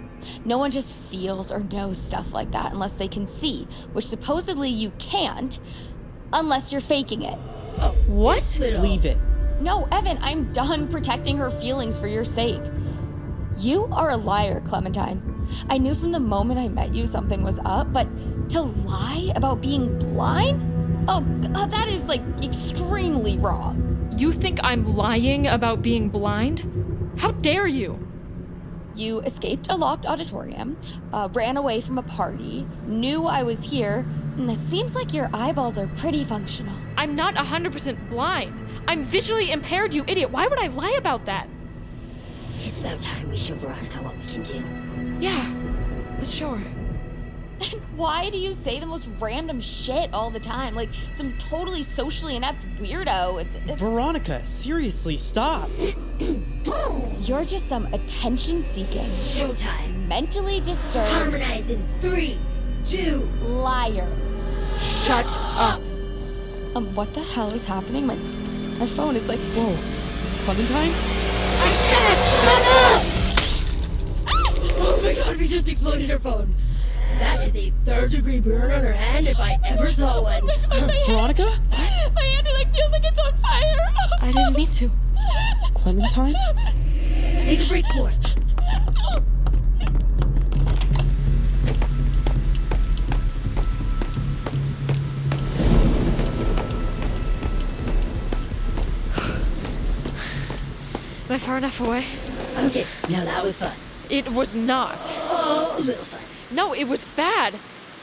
No 0.44 0.56
one 0.56 0.70
just 0.70 0.96
feels 0.96 1.50
or 1.50 1.60
knows 1.60 1.98
stuff 1.98 2.32
like 2.32 2.52
that 2.52 2.72
unless 2.72 2.94
they 2.94 3.08
can 3.08 3.26
see, 3.26 3.66
which 3.92 4.06
supposedly 4.06 4.70
you 4.70 4.90
can't, 4.98 5.58
unless 6.32 6.72
you're 6.72 6.80
faking 6.80 7.22
it. 7.22 7.36
What? 8.06 8.58
Leave 8.60 9.04
it. 9.04 9.18
No, 9.60 9.88
Evan, 9.92 10.18
I'm 10.20 10.52
done 10.52 10.88
protecting 10.94 11.36
her 11.38 11.50
feelings 11.50 11.98
for 11.98 12.06
your 12.06 12.24
sake. 12.24 12.62
You 13.58 13.86
are 13.92 14.10
a 14.10 14.16
liar, 14.16 14.60
Clementine. 14.60 15.22
I 15.68 15.78
knew 15.78 15.94
from 15.94 16.12
the 16.12 16.20
moment 16.20 16.58
I 16.58 16.68
met 16.68 16.94
you 16.94 17.06
something 17.06 17.42
was 17.42 17.60
up, 17.64 17.92
but 17.92 18.08
to 18.50 18.62
lie 18.62 19.32
about 19.36 19.60
being 19.60 19.98
blind? 19.98 20.60
Oh, 21.08 21.20
God, 21.20 21.56
uh, 21.56 21.66
that 21.66 21.88
is 21.88 22.08
like 22.08 22.22
extremely 22.42 23.36
wrong. 23.38 24.14
You 24.16 24.32
think 24.32 24.58
I'm 24.62 24.96
lying 24.96 25.46
about 25.46 25.82
being 25.82 26.08
blind? 26.08 27.12
How 27.18 27.32
dare 27.32 27.66
you? 27.66 27.98
You 28.96 29.20
escaped 29.20 29.66
a 29.70 29.76
locked 29.76 30.06
auditorium, 30.06 30.78
uh, 31.12 31.28
ran 31.32 31.56
away 31.56 31.80
from 31.80 31.98
a 31.98 32.02
party, 32.02 32.66
knew 32.86 33.26
I 33.26 33.42
was 33.42 33.64
here, 33.64 34.06
and 34.36 34.48
it 34.48 34.58
seems 34.58 34.94
like 34.94 35.12
your 35.12 35.28
eyeballs 35.34 35.76
are 35.78 35.88
pretty 35.88 36.22
functional. 36.22 36.74
I'm 36.96 37.16
not 37.16 37.34
100% 37.34 38.08
blind. 38.08 38.54
I'm 38.86 39.04
visually 39.04 39.50
impaired, 39.50 39.94
you 39.94 40.04
idiot. 40.06 40.30
Why 40.30 40.46
would 40.46 40.60
I 40.60 40.68
lie 40.68 40.94
about 40.96 41.24
that? 41.24 41.48
It's 42.62 42.80
about 42.80 43.00
time 43.02 43.28
we 43.28 43.36
show 43.36 43.54
Veronica 43.54 43.98
what 43.98 44.16
we 44.16 44.24
can 44.26 44.42
do. 44.42 44.64
Yeah, 45.18 45.52
let's 46.18 46.32
show 46.32 46.54
her. 46.54 46.83
And 47.60 47.80
why 47.96 48.30
do 48.30 48.38
you 48.38 48.52
say 48.52 48.80
the 48.80 48.86
most 48.86 49.08
random 49.20 49.60
shit 49.60 50.12
all 50.12 50.30
the 50.30 50.40
time? 50.40 50.74
Like 50.74 50.88
some 51.12 51.32
totally 51.38 51.82
socially 51.82 52.36
inept 52.36 52.64
weirdo. 52.80 53.40
It's, 53.42 53.54
it's, 53.66 53.80
Veronica, 53.80 54.44
seriously, 54.44 55.16
stop. 55.16 55.70
you're 57.20 57.44
just 57.44 57.68
some 57.68 57.86
attention 57.94 58.62
seeking, 58.62 59.06
Showtime. 59.06 60.06
mentally 60.06 60.60
disturbed 60.60 61.10
Harmonize 61.10 61.70
in 61.70 61.86
three, 61.98 62.38
two. 62.84 63.28
liar. 63.42 64.10
Shut 64.80 65.26
up. 65.56 65.80
Um, 66.74 66.92
what 66.94 67.12
the 67.14 67.20
hell 67.20 67.52
is 67.54 67.64
happening? 67.66 68.06
My, 68.06 68.16
my 68.78 68.86
phone, 68.86 69.14
it's 69.16 69.28
like, 69.28 69.38
Whoa. 69.54 69.76
Clementine? 70.44 70.92
I 70.92 71.72
said 71.88 72.16
shut 72.40 72.62
up! 72.62 73.02
Ah! 74.26 74.50
Oh 74.86 75.00
my 75.02 75.14
god, 75.14 75.36
we 75.36 75.46
just 75.46 75.68
exploded 75.68 76.10
her 76.10 76.18
phone. 76.18 76.52
That 77.18 77.40
is 77.46 77.56
a 77.56 77.70
third 77.84 78.10
degree 78.10 78.40
burn 78.40 78.70
on 78.70 78.82
her 78.82 78.92
hand 78.92 79.26
if 79.28 79.38
I 79.38 79.58
ever 79.64 79.90
saw 79.90 80.22
one. 80.22 80.42
Veronica? 81.06 81.44
What? 81.44 82.12
My 82.14 82.22
hand 82.22 82.48
like 82.54 82.72
feels 82.72 82.92
like 82.92 83.04
it's 83.04 83.18
on 83.18 83.34
fire. 83.36 83.92
I 84.20 84.32
didn't 84.32 84.56
mean 84.56 84.66
to. 84.68 84.90
Clementine? 85.74 86.34
Make 87.46 87.60
a 87.64 87.68
break 87.68 87.86
for 87.94 88.10
it. 88.10 88.36
Am 101.26 101.32
I 101.36 101.38
far 101.38 101.56
enough 101.58 101.80
away? 101.80 102.04
Okay, 102.66 102.86
now 103.08 103.24
that 103.24 103.42
was 103.42 103.58
fun. 103.58 103.72
It 104.10 104.28
was 104.30 104.54
not. 104.54 104.98
Oh, 105.00 105.74
a 105.78 105.80
little 105.80 106.04
fun. 106.04 106.20
No, 106.54 106.72
it 106.72 106.84
was 106.84 107.04
bad. 107.16 107.54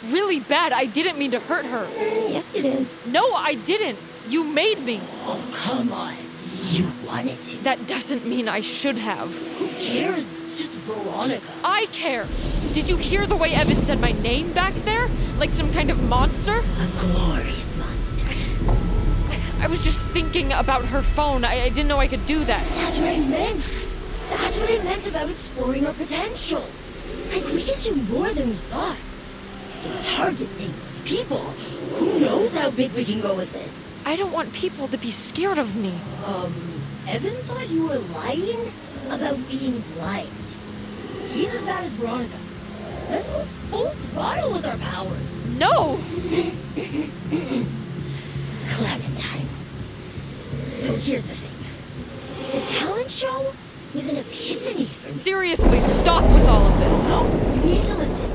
Really 0.07 0.41
bad. 0.41 0.73
I 0.73 0.85
didn't 0.85 1.17
mean 1.17 1.31
to 1.31 1.39
hurt 1.39 1.65
her. 1.65 1.87
Yes, 2.27 2.53
you 2.53 2.61
did. 2.63 2.87
No, 3.07 3.33
I 3.33 3.55
didn't. 3.55 3.97
You 4.27 4.43
made 4.43 4.79
me. 4.79 4.99
Oh, 5.25 5.41
come 5.53 5.93
on. 5.93 6.15
You 6.65 6.91
wanted 7.05 7.41
to. 7.43 7.57
That 7.63 7.87
doesn't 7.87 8.25
mean 8.25 8.49
I 8.49 8.61
should 8.61 8.97
have. 8.97 9.33
Who 9.57 9.67
cares? 9.79 10.27
It's 10.43 10.55
just 10.55 10.73
Veronica. 10.81 11.41
I 11.63 11.85
care. 11.93 12.27
Did 12.73 12.89
you 12.89 12.97
hear 12.97 13.25
the 13.25 13.35
way 13.35 13.53
Evan 13.53 13.81
said 13.81 14.01
my 14.01 14.11
name 14.11 14.51
back 14.53 14.73
there? 14.83 15.07
Like 15.37 15.51
some 15.51 15.71
kind 15.71 15.89
of 15.89 16.01
monster? 16.09 16.57
A 16.57 16.87
glorious 16.99 17.77
monster. 17.77 18.27
I 19.61 19.67
was 19.67 19.83
just 19.83 20.01
thinking 20.09 20.51
about 20.51 20.85
her 20.85 21.01
phone. 21.01 21.45
I, 21.45 21.63
I 21.63 21.69
didn't 21.69 21.87
know 21.87 21.99
I 21.99 22.07
could 22.07 22.25
do 22.25 22.43
that. 22.45 22.67
That's 22.67 22.97
what 22.97 23.07
I 23.07 23.19
meant. 23.19 23.63
That's 24.29 24.59
what 24.59 24.69
I 24.69 24.83
meant 24.83 25.07
about 25.07 25.29
exploring 25.29 25.85
our 25.85 25.93
potential. 25.93 26.63
We 27.31 27.63
can 27.63 27.79
do 27.81 27.95
more 28.13 28.29
than 28.29 28.49
we 28.49 28.55
thought. 28.55 28.97
We 29.83 29.89
can 29.89 30.03
target 30.03 30.47
things, 30.49 30.93
people. 31.05 31.39
Who 31.97 32.19
knows 32.19 32.53
how 32.53 32.71
big 32.71 32.91
we 32.91 33.05
can 33.05 33.21
go 33.21 33.35
with 33.35 33.53
this? 33.53 33.89
I 34.05 34.15
don't 34.17 34.33
want 34.33 34.51
people 34.51 34.87
to 34.89 34.97
be 34.97 35.11
scared 35.11 35.57
of 35.57 35.75
me. 35.75 35.93
Um, 36.25 36.53
Evan 37.07 37.33
thought 37.43 37.69
you 37.69 37.87
were 37.87 37.99
lying 37.99 38.71
about 39.09 39.37
being 39.49 39.81
blind. 39.95 40.27
He's 41.29 41.53
as 41.53 41.63
bad 41.63 41.85
as 41.85 41.93
Veronica. 41.93 42.37
Let's 43.09 43.29
go 43.29 43.43
full 43.69 43.89
throttle 43.89 44.51
with 44.51 44.65
our 44.65 44.77
powers. 44.77 45.45
No! 45.57 45.99
Clementine. 48.69 49.47
So 50.75 50.95
here's 50.95 51.23
the 51.23 51.35
thing. 51.35 51.51
The 52.51 52.65
talent 52.75 53.09
show 53.09 53.53
was 53.93 54.09
an 54.09 54.17
epiphany 54.17 54.85
for 54.85 55.07
me. 55.07 55.13
Seriously, 55.13 55.79
stop 55.81 56.23
with 56.23 56.47
all 56.47 56.65
of 56.65 56.79
this. 56.79 57.03
No, 57.05 57.23
you 57.55 57.75
need 57.75 57.83
to 57.85 57.95
listen. 57.95 58.31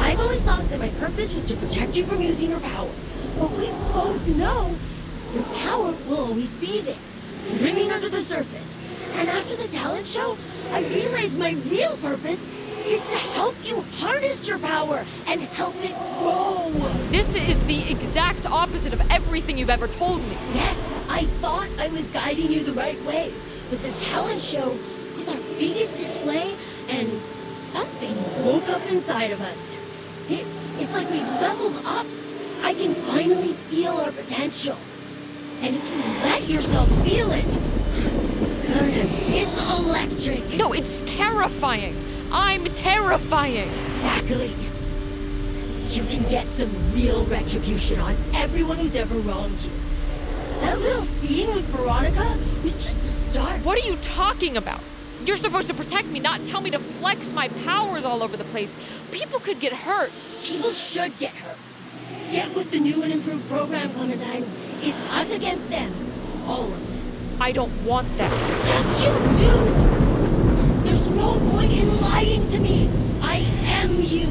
I've 0.00 0.18
always 0.18 0.42
thought 0.42 0.68
that 0.68 0.80
my 0.80 0.88
purpose 1.00 1.32
was 1.32 1.44
to 1.44 1.56
protect 1.56 1.96
you 1.96 2.04
from 2.04 2.20
using 2.20 2.50
your 2.50 2.60
power. 2.60 2.90
But 3.38 3.52
we 3.52 3.66
both 3.92 4.26
know 4.36 4.74
your 5.32 5.44
power 5.60 5.94
will 6.08 6.26
always 6.26 6.54
be 6.56 6.80
there, 6.80 6.96
brimming 7.58 7.92
under 7.92 8.08
the 8.08 8.20
surface. 8.20 8.76
And 9.14 9.28
after 9.28 9.56
the 9.56 9.68
talent 9.68 10.06
show, 10.06 10.36
I 10.72 10.82
realized 10.82 11.38
my 11.38 11.52
real 11.70 11.96
purpose 11.98 12.48
is 12.86 13.02
to 13.06 13.18
help 13.18 13.54
you 13.64 13.82
harness 13.94 14.46
your 14.46 14.58
power 14.58 15.04
and 15.26 15.40
help 15.40 15.74
it 15.82 15.94
grow. 16.18 16.70
This 17.10 17.34
is 17.34 17.62
the 17.64 17.90
exact 17.90 18.46
opposite 18.46 18.92
of 18.92 19.10
everything 19.10 19.58
you've 19.58 19.70
ever 19.70 19.88
told 19.88 20.20
me. 20.22 20.36
Yes, 20.54 20.78
I 21.08 21.24
thought 21.40 21.68
I 21.78 21.88
was 21.88 22.06
guiding 22.08 22.50
you 22.50 22.62
the 22.64 22.72
right 22.72 23.00
way, 23.04 23.32
but 23.70 23.82
the 23.82 23.90
talent 23.92 24.40
show 24.40 24.76
biggest 25.58 25.98
display, 25.98 26.54
and 26.88 27.08
something 27.34 28.14
woke 28.44 28.68
up 28.68 28.84
inside 28.90 29.30
of 29.30 29.40
us. 29.40 29.76
It, 30.28 30.46
it's 30.78 30.94
like 30.94 31.10
we 31.10 31.20
leveled 31.20 31.80
up. 31.84 32.06
I 32.62 32.74
can 32.74 32.94
finally 32.94 33.52
feel 33.52 33.92
our 33.92 34.12
potential. 34.12 34.76
And 35.62 35.76
if 35.76 35.90
you 35.90 35.98
let 36.24 36.48
yourself 36.48 36.88
feel 37.06 37.30
it, 37.32 37.58
it's 38.68 39.62
electric. 39.78 40.58
No, 40.58 40.72
it's 40.72 41.02
terrifying. 41.06 41.96
I'm 42.30 42.64
terrifying. 42.74 43.68
Exactly. 43.84 44.52
You 45.88 46.04
can 46.04 46.28
get 46.28 46.46
some 46.48 46.70
real 46.92 47.24
retribution 47.24 48.00
on 48.00 48.16
everyone 48.34 48.76
who's 48.78 48.96
ever 48.96 49.14
wronged 49.14 49.60
you. 49.62 49.70
That 50.60 50.78
little 50.78 51.02
scene 51.02 51.48
with 51.54 51.64
Veronica 51.66 52.36
was 52.62 52.76
just 52.76 53.00
the 53.00 53.08
start. 53.08 53.60
What 53.64 53.78
are 53.78 53.86
you 53.86 53.96
talking 54.02 54.56
about? 54.56 54.80
You're 55.24 55.36
supposed 55.36 55.68
to 55.68 55.74
protect 55.74 56.08
me, 56.08 56.20
not 56.20 56.44
tell 56.44 56.60
me 56.60 56.70
to 56.70 56.78
flex 56.78 57.32
my 57.32 57.48
powers 57.64 58.04
all 58.04 58.22
over 58.22 58.36
the 58.36 58.44
place. 58.44 58.76
People 59.10 59.40
could 59.40 59.60
get 59.60 59.72
hurt. 59.72 60.12
People 60.42 60.70
should 60.70 61.18
get 61.18 61.32
hurt. 61.32 61.58
Get 62.30 62.54
with 62.54 62.70
the 62.70 62.80
new 62.80 63.02
and 63.02 63.12
improved 63.12 63.48
program, 63.48 63.90
Clementine. 63.90 64.44
It's 64.82 65.02
us 65.12 65.32
against 65.34 65.70
them. 65.70 65.92
All 66.46 66.64
of 66.64 66.70
them. 66.70 67.40
I 67.40 67.52
don't 67.52 67.72
want 67.84 68.08
that. 68.18 68.30
Yes, 68.30 69.04
you 69.04 69.12
do! 69.44 70.84
There's 70.84 71.06
no 71.08 71.38
point 71.50 71.72
in 71.72 72.00
lying 72.00 72.46
to 72.48 72.58
me. 72.58 72.88
I 73.20 73.36
am 73.64 74.00
you. 74.00 74.28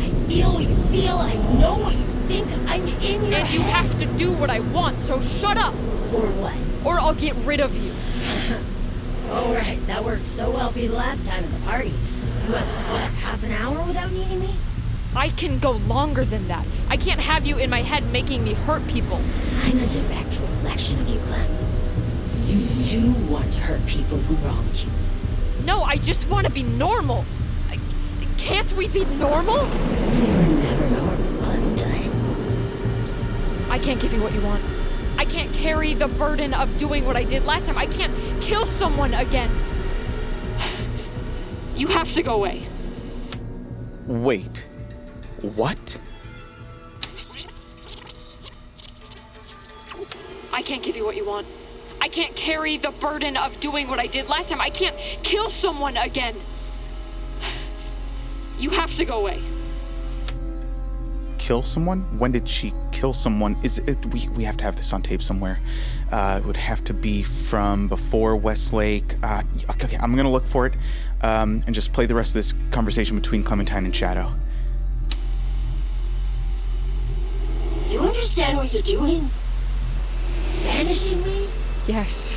I 0.00 0.10
feel 0.28 0.52
what 0.52 0.68
you 0.68 0.76
feel. 0.86 1.16
I 1.18 1.34
know 1.58 1.78
what 1.78 1.94
you 1.94 2.04
think. 2.28 2.48
I'm 2.66 2.86
in 2.86 3.30
your 3.30 3.40
And 3.40 3.50
you 3.50 3.60
have 3.60 3.98
to 3.98 4.06
do 4.06 4.32
what 4.32 4.50
I 4.50 4.60
want, 4.60 5.00
so 5.00 5.20
shut 5.20 5.56
up. 5.56 5.74
Or 6.14 6.26
what? 6.26 6.54
Or 6.84 6.98
I'll 6.98 7.14
get 7.14 7.34
rid 7.44 7.60
of 7.60 7.76
you. 7.76 7.92
All 9.30 9.52
right, 9.54 9.78
that 9.86 10.04
worked 10.04 10.26
so 10.26 10.50
well 10.50 10.70
for 10.72 10.80
you 10.80 10.88
the 10.88 10.96
last 10.96 11.24
time 11.26 11.44
at 11.44 11.50
the 11.50 11.58
party. 11.66 11.88
You 12.46 12.52
went, 12.52 12.66
what, 12.66 13.10
half 13.22 13.42
an 13.44 13.52
hour 13.52 13.86
without 13.86 14.10
needing 14.10 14.40
me? 14.40 14.54
I 15.14 15.28
can 15.28 15.58
go 15.58 15.72
longer 15.72 16.24
than 16.24 16.48
that. 16.48 16.64
I 16.88 16.96
can't 16.96 17.20
have 17.20 17.46
you 17.46 17.58
in 17.58 17.70
my 17.70 17.82
head 17.82 18.04
making 18.12 18.42
me 18.44 18.54
hurt 18.54 18.86
people. 18.88 19.20
I'm 19.62 19.78
a 19.78 19.86
direct 19.86 20.30
reflection 20.30 21.00
of 21.00 21.08
you, 21.08 21.20
Clem. 21.20 21.50
You 22.46 22.66
do 22.90 23.12
want 23.32 23.52
to 23.52 23.60
hurt 23.60 23.86
people 23.86 24.18
who 24.18 24.34
wronged 24.46 24.76
you. 24.82 24.90
No, 25.64 25.82
I 25.82 25.96
just 25.96 26.28
want 26.28 26.46
to 26.46 26.52
be 26.52 26.62
normal. 26.64 27.24
I- 27.70 27.78
Can't 28.38 28.72
we 28.72 28.88
be 28.88 29.04
normal? 29.04 29.58
You're 29.58 30.56
never 30.58 30.90
normal, 30.90 31.42
Clementine. 31.42 32.10
I 33.70 33.78
can't 33.78 34.00
give 34.00 34.12
you 34.12 34.22
what 34.22 34.32
you 34.32 34.40
want. 34.40 34.62
I 35.18 35.24
can't 35.24 35.52
carry 35.52 35.92
the 35.94 36.08
burden 36.08 36.54
of 36.54 36.76
doing 36.78 37.04
what 37.04 37.14
I 37.16 37.24
did 37.24 37.44
last 37.44 37.66
time. 37.66 37.76
I 37.76 37.86
can't 37.86 38.12
kill 38.40 38.66
someone 38.66 39.14
again. 39.14 39.50
You 41.76 41.86
have 41.88 42.12
to 42.12 42.22
go 42.22 42.34
away. 42.34 42.66
Wait. 44.06 44.68
What? 45.40 46.00
I 50.52 50.62
can't 50.62 50.82
give 50.82 50.96
you 50.96 51.04
what 51.04 51.16
you 51.16 51.24
want. 51.24 51.46
I 52.00 52.08
can't 52.08 52.34
carry 52.34 52.76
the 52.76 52.90
burden 52.90 53.36
of 53.36 53.58
doing 53.60 53.88
what 53.88 53.98
I 53.98 54.06
did 54.06 54.28
last 54.28 54.48
time. 54.48 54.60
I 54.60 54.70
can't 54.70 54.96
kill 55.22 55.50
someone 55.50 55.96
again. 55.96 56.36
You 58.58 58.70
have 58.70 58.94
to 58.96 59.04
go 59.04 59.20
away. 59.20 59.42
Kill 61.50 61.64
someone? 61.64 62.02
When 62.16 62.30
did 62.30 62.48
she 62.48 62.72
kill 62.92 63.12
someone? 63.12 63.56
Is 63.64 63.78
it? 63.80 64.06
We, 64.06 64.28
we 64.28 64.44
have 64.44 64.56
to 64.58 64.62
have 64.62 64.76
this 64.76 64.92
on 64.92 65.02
tape 65.02 65.20
somewhere. 65.20 65.58
Uh, 66.12 66.38
it 66.40 66.46
would 66.46 66.56
have 66.56 66.84
to 66.84 66.94
be 66.94 67.24
from 67.24 67.88
before 67.88 68.36
Westlake. 68.36 69.16
Uh, 69.20 69.42
okay, 69.68 69.86
okay, 69.86 69.96
I'm 69.96 70.14
gonna 70.14 70.30
look 70.30 70.46
for 70.46 70.66
it, 70.66 70.74
um, 71.22 71.64
and 71.66 71.74
just 71.74 71.92
play 71.92 72.06
the 72.06 72.14
rest 72.14 72.30
of 72.30 72.34
this 72.34 72.54
conversation 72.70 73.16
between 73.16 73.42
Clementine 73.42 73.84
and 73.84 73.96
Shadow. 73.96 74.32
You 77.88 77.98
understand 77.98 78.56
what 78.56 78.72
you're 78.72 78.82
doing? 78.82 79.28
Banishing 80.62 81.20
me? 81.24 81.48
Yes. 81.88 82.36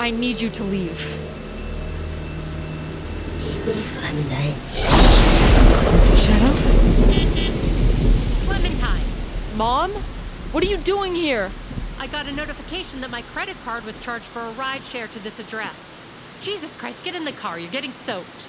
I 0.00 0.10
need 0.10 0.40
you 0.40 0.50
to 0.50 0.64
leave. 0.64 0.98
Stay 3.20 3.52
safe, 3.52 3.98
Clementine. 4.00 4.97
Shadow? 6.16 6.52
Clementine, 8.46 9.04
Mom? 9.56 9.92
What 10.52 10.64
are 10.64 10.66
you 10.66 10.76
doing 10.78 11.14
here? 11.14 11.50
I 11.98 12.06
got 12.06 12.26
a 12.26 12.32
notification 12.32 13.00
that 13.00 13.10
my 13.10 13.22
credit 13.22 13.56
card 13.64 13.84
was 13.84 13.98
charged 13.98 14.24
for 14.24 14.40
a 14.40 14.50
ride 14.52 14.82
share 14.82 15.06
to 15.08 15.18
this 15.18 15.38
address. 15.38 15.94
Jesus 16.40 16.76
Christ, 16.76 17.04
get 17.04 17.14
in 17.14 17.24
the 17.24 17.32
car. 17.32 17.58
You're 17.58 17.70
getting 17.70 17.92
soaked. 17.92 18.48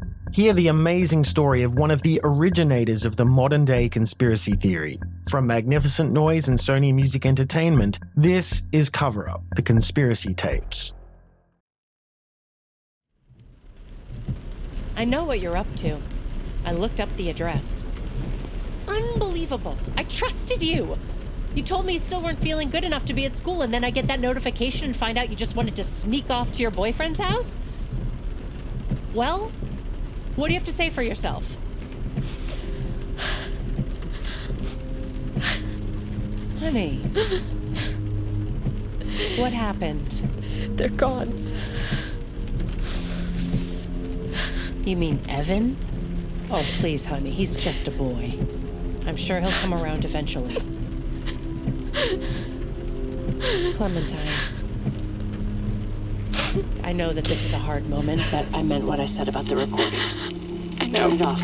Hear 0.33 0.53
the 0.53 0.69
amazing 0.69 1.25
story 1.25 1.61
of 1.63 1.75
one 1.75 1.91
of 1.91 2.03
the 2.03 2.21
originators 2.23 3.03
of 3.03 3.17
the 3.17 3.25
modern 3.25 3.65
day 3.65 3.89
conspiracy 3.89 4.53
theory. 4.53 4.97
From 5.29 5.45
Magnificent 5.45 6.13
Noise 6.13 6.47
and 6.47 6.57
Sony 6.57 6.93
Music 6.93 7.25
Entertainment, 7.25 7.99
this 8.15 8.63
is 8.71 8.89
Cover 8.89 9.29
Up 9.29 9.43
The 9.57 9.61
Conspiracy 9.61 10.33
Tapes. 10.33 10.93
I 14.95 15.03
know 15.03 15.25
what 15.25 15.41
you're 15.41 15.57
up 15.57 15.67
to. 15.77 15.97
I 16.63 16.71
looked 16.71 17.01
up 17.01 17.13
the 17.17 17.29
address. 17.29 17.83
It's 18.53 18.63
unbelievable. 18.87 19.75
I 19.97 20.03
trusted 20.03 20.63
you. 20.63 20.97
You 21.55 21.63
told 21.63 21.85
me 21.85 21.93
you 21.93 21.99
still 21.99 22.21
weren't 22.21 22.39
feeling 22.39 22.69
good 22.69 22.85
enough 22.85 23.03
to 23.05 23.13
be 23.13 23.25
at 23.25 23.35
school, 23.35 23.63
and 23.63 23.73
then 23.73 23.83
I 23.83 23.89
get 23.89 24.07
that 24.07 24.21
notification 24.21 24.85
and 24.85 24.95
find 24.95 25.17
out 25.17 25.29
you 25.29 25.35
just 25.35 25.57
wanted 25.57 25.75
to 25.75 25.83
sneak 25.83 26.29
off 26.29 26.53
to 26.53 26.61
your 26.61 26.71
boyfriend's 26.71 27.19
house? 27.19 27.59
Well, 29.13 29.51
what 30.35 30.47
do 30.47 30.53
you 30.53 30.59
have 30.59 30.65
to 30.67 30.73
say 30.73 30.89
for 30.89 31.01
yourself? 31.01 31.57
Honey. 36.59 36.97
What 39.37 39.51
happened? 39.51 40.11
They're 40.77 40.89
gone. 40.89 41.51
You 44.85 44.95
mean 44.97 45.19
Evan? 45.29 45.77
Oh, 46.49 46.63
please, 46.79 47.05
honey. 47.05 47.31
He's 47.31 47.55
just 47.55 47.87
a 47.87 47.91
boy. 47.91 48.33
I'm 49.05 49.15
sure 49.15 49.39
he'll 49.39 49.51
come 49.51 49.73
around 49.73 50.05
eventually. 50.05 50.57
Clementine. 53.73 54.60
I 56.83 56.93
know 56.93 57.13
that 57.13 57.25
this 57.25 57.45
is 57.45 57.53
a 57.53 57.59
hard 57.59 57.87
moment, 57.87 58.23
but 58.31 58.45
I 58.53 58.63
meant 58.63 58.85
what 58.85 58.99
I 58.99 59.05
said 59.05 59.27
about 59.27 59.45
the 59.45 59.55
recordings. 59.55 60.27
I 60.79 60.87
know. 60.87 61.09
Turn 61.09 61.13
it 61.13 61.21
off. 61.21 61.41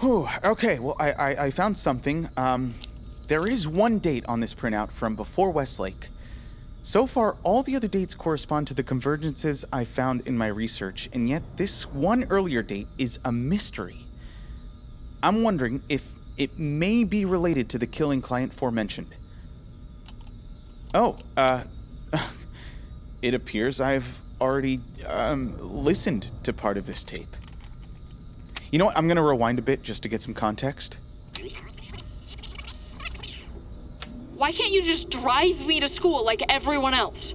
Whew, 0.00 0.28
okay, 0.44 0.78
well, 0.78 0.96
I, 0.98 1.12
I, 1.12 1.44
I 1.46 1.50
found 1.50 1.78
something. 1.78 2.28
Um, 2.36 2.74
there 3.28 3.46
is 3.46 3.66
one 3.66 3.98
date 3.98 4.24
on 4.26 4.40
this 4.40 4.54
printout 4.54 4.90
from 4.90 5.16
before 5.16 5.50
Westlake. 5.50 6.08
So 6.82 7.06
far, 7.06 7.36
all 7.42 7.62
the 7.62 7.74
other 7.74 7.88
dates 7.88 8.14
correspond 8.14 8.66
to 8.68 8.74
the 8.74 8.84
convergences 8.84 9.64
I 9.72 9.84
found 9.84 10.22
in 10.26 10.36
my 10.36 10.46
research, 10.48 11.08
and 11.12 11.28
yet 11.28 11.42
this 11.56 11.86
one 11.86 12.24
earlier 12.30 12.62
date 12.62 12.88
is 12.98 13.18
a 13.24 13.32
mystery. 13.32 14.06
I'm 15.22 15.42
wondering 15.42 15.82
if 15.88 16.12
it 16.36 16.58
may 16.58 17.02
be 17.04 17.24
related 17.24 17.68
to 17.70 17.78
the 17.78 17.86
killing 17.86 18.20
client 18.20 18.52
forementioned. 18.52 19.14
Oh, 20.96 21.18
uh, 21.36 21.62
it 23.22 23.34
appears 23.34 23.82
I've 23.82 24.18
already 24.40 24.80
um, 25.06 25.54
listened 25.58 26.30
to 26.44 26.54
part 26.54 26.78
of 26.78 26.86
this 26.86 27.04
tape. 27.04 27.36
You 28.72 28.78
know 28.78 28.86
what? 28.86 28.96
I'm 28.96 29.06
going 29.06 29.18
to 29.18 29.22
rewind 29.22 29.58
a 29.58 29.62
bit 29.62 29.82
just 29.82 30.02
to 30.04 30.08
get 30.08 30.22
some 30.22 30.32
context. 30.32 30.98
Why 34.36 34.52
can't 34.52 34.72
you 34.72 34.82
just 34.82 35.10
drive 35.10 35.66
me 35.66 35.80
to 35.80 35.88
school 35.88 36.24
like 36.24 36.42
everyone 36.48 36.94
else? 36.94 37.34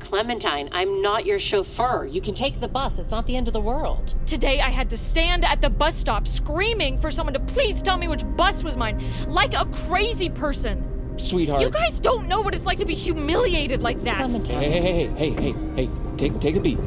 Clementine, 0.00 0.68
I'm 0.70 1.00
not 1.00 1.24
your 1.24 1.38
chauffeur. 1.38 2.04
You 2.04 2.20
can 2.20 2.34
take 2.34 2.60
the 2.60 2.68
bus. 2.68 2.98
It's 2.98 3.10
not 3.10 3.24
the 3.24 3.34
end 3.34 3.48
of 3.48 3.54
the 3.54 3.60
world. 3.60 4.14
Today 4.26 4.60
I 4.60 4.68
had 4.68 4.90
to 4.90 4.98
stand 4.98 5.46
at 5.46 5.62
the 5.62 5.70
bus 5.70 5.96
stop 5.96 6.28
screaming 6.28 6.98
for 6.98 7.10
someone 7.10 7.32
to 7.32 7.40
please 7.40 7.80
tell 7.80 7.96
me 7.96 8.08
which 8.08 8.24
bus 8.36 8.62
was 8.62 8.76
mine, 8.76 9.02
like 9.28 9.54
a 9.54 9.64
crazy 9.64 10.28
person. 10.28 10.91
Sweetheart. 11.22 11.62
You 11.62 11.70
guys 11.70 12.00
don't 12.00 12.28
know 12.28 12.40
what 12.40 12.54
it's 12.54 12.66
like 12.66 12.78
to 12.78 12.84
be 12.84 12.94
humiliated 12.94 13.82
like 13.82 14.00
that. 14.02 14.16
Clementine. 14.16 14.60
Hey, 14.60 14.70
hey, 14.70 15.06
hey, 15.06 15.30
hey, 15.30 15.30
hey, 15.30 15.54
hey. 15.76 15.90
Take, 16.16 16.38
take 16.40 16.56
a 16.56 16.60
beat. 16.60 16.78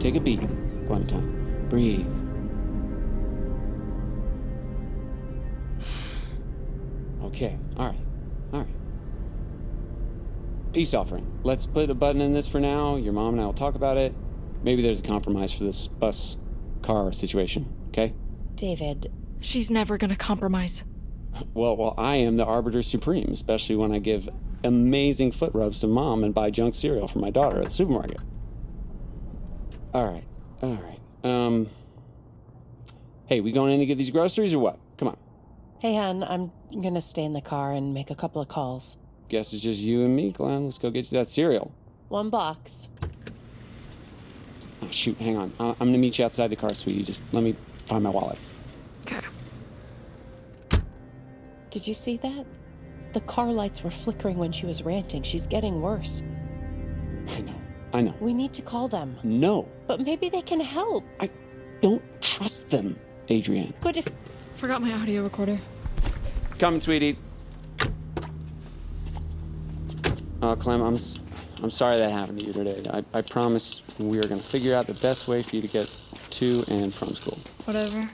Take 0.00 0.16
a 0.16 0.20
beat. 0.20 0.40
Clementine. 0.86 1.66
Breathe. 1.68 2.12
Okay, 7.22 7.56
alright, 7.78 8.00
alright. 8.52 8.68
Peace 10.72 10.92
offering. 10.94 11.26
Let's 11.44 11.64
put 11.64 11.88
a 11.90 11.94
button 11.94 12.20
in 12.20 12.32
this 12.32 12.48
for 12.48 12.58
now. 12.58 12.96
Your 12.96 13.12
mom 13.12 13.34
and 13.34 13.42
I 13.42 13.46
will 13.46 13.52
talk 13.52 13.76
about 13.76 13.96
it. 13.96 14.14
Maybe 14.62 14.82
there's 14.82 15.00
a 15.00 15.02
compromise 15.04 15.52
for 15.52 15.64
this 15.64 15.86
bus 15.86 16.38
car 16.82 17.12
situation, 17.12 17.72
okay? 17.88 18.14
David. 18.56 19.12
She's 19.40 19.70
never 19.70 19.96
gonna 19.96 20.16
compromise. 20.16 20.84
Well, 21.54 21.76
well, 21.76 21.94
I 21.96 22.16
am 22.16 22.36
the 22.36 22.44
arbiter 22.44 22.82
supreme, 22.82 23.30
especially 23.32 23.76
when 23.76 23.92
I 23.92 23.98
give 23.98 24.28
amazing 24.64 25.32
foot 25.32 25.52
rubs 25.54 25.80
to 25.80 25.86
mom 25.86 26.22
and 26.24 26.34
buy 26.34 26.50
junk 26.50 26.74
cereal 26.74 27.08
for 27.08 27.18
my 27.18 27.30
daughter 27.30 27.58
at 27.58 27.64
the 27.64 27.70
supermarket. 27.70 28.18
All 29.94 30.06
right, 30.06 30.24
all 30.62 30.74
right. 30.74 30.98
Um, 31.24 31.68
hey, 33.26 33.40
we 33.40 33.52
going 33.52 33.72
in 33.72 33.80
to 33.80 33.86
get 33.86 33.98
these 33.98 34.10
groceries 34.10 34.54
or 34.54 34.58
what? 34.58 34.78
Come 34.98 35.08
on. 35.08 35.16
Hey, 35.80 35.94
hon, 35.96 36.22
I'm 36.24 36.50
gonna 36.82 37.00
stay 37.00 37.24
in 37.24 37.32
the 37.32 37.40
car 37.40 37.72
and 37.72 37.94
make 37.94 38.10
a 38.10 38.14
couple 38.14 38.42
of 38.42 38.48
calls. 38.48 38.98
Guess 39.28 39.52
it's 39.54 39.62
just 39.62 39.80
you 39.80 40.04
and 40.04 40.14
me, 40.14 40.30
Glenn. 40.30 40.64
Let's 40.64 40.78
go 40.78 40.90
get 40.90 41.10
you 41.10 41.18
that 41.18 41.26
cereal. 41.26 41.72
One 42.08 42.28
box. 42.28 42.88
Oh, 44.82 44.88
shoot, 44.90 45.16
hang 45.18 45.36
on. 45.36 45.52
I- 45.58 45.70
I'm 45.80 45.88
gonna 45.88 45.98
meet 45.98 46.18
you 46.18 46.24
outside 46.24 46.48
the 46.48 46.56
car, 46.56 46.70
sweetie. 46.74 47.02
Just 47.04 47.22
let 47.32 47.42
me 47.42 47.54
find 47.86 48.04
my 48.04 48.10
wallet. 48.10 48.38
Okay. 49.02 49.20
Did 51.70 51.86
you 51.86 51.94
see 51.94 52.16
that? 52.18 52.44
The 53.12 53.20
car 53.22 53.46
lights 53.52 53.82
were 53.82 53.90
flickering 53.90 54.36
when 54.38 54.52
she 54.52 54.66
was 54.66 54.82
ranting. 54.82 55.22
She's 55.22 55.46
getting 55.46 55.80
worse. 55.80 56.22
I 57.28 57.40
know. 57.40 57.54
I 57.92 58.00
know. 58.02 58.14
We 58.20 58.32
need 58.34 58.52
to 58.54 58.62
call 58.62 58.88
them. 58.88 59.16
No, 59.24 59.68
But 59.86 60.00
maybe 60.00 60.28
they 60.28 60.42
can 60.42 60.60
help. 60.60 61.04
I 61.18 61.30
don't 61.80 62.02
trust 62.20 62.70
them, 62.70 62.98
Adrienne. 63.30 63.74
But 63.80 63.96
if. 63.96 64.06
Forgot 64.54 64.82
my 64.82 64.92
audio 64.92 65.22
recorder. 65.22 65.58
Come, 66.58 66.80
sweetie. 66.80 67.16
Oh, 70.42 70.54
Clem, 70.56 70.80
I'm, 70.82 70.94
s- 70.94 71.18
I'm 71.62 71.70
sorry 71.70 71.96
that 71.98 72.10
happened 72.10 72.40
to 72.40 72.46
you 72.46 72.52
today. 72.52 72.82
I, 72.92 73.04
I 73.14 73.20
promise 73.22 73.82
we 73.98 74.18
are 74.18 74.22
going 74.28 74.40
to 74.40 74.46
figure 74.46 74.74
out 74.74 74.86
the 74.86 74.94
best 74.94 75.28
way 75.28 75.42
for 75.42 75.56
you 75.56 75.62
to 75.62 75.68
get 75.68 75.90
to 76.30 76.64
and 76.68 76.92
from 76.94 77.14
school. 77.14 77.38
Whatever. 77.64 78.08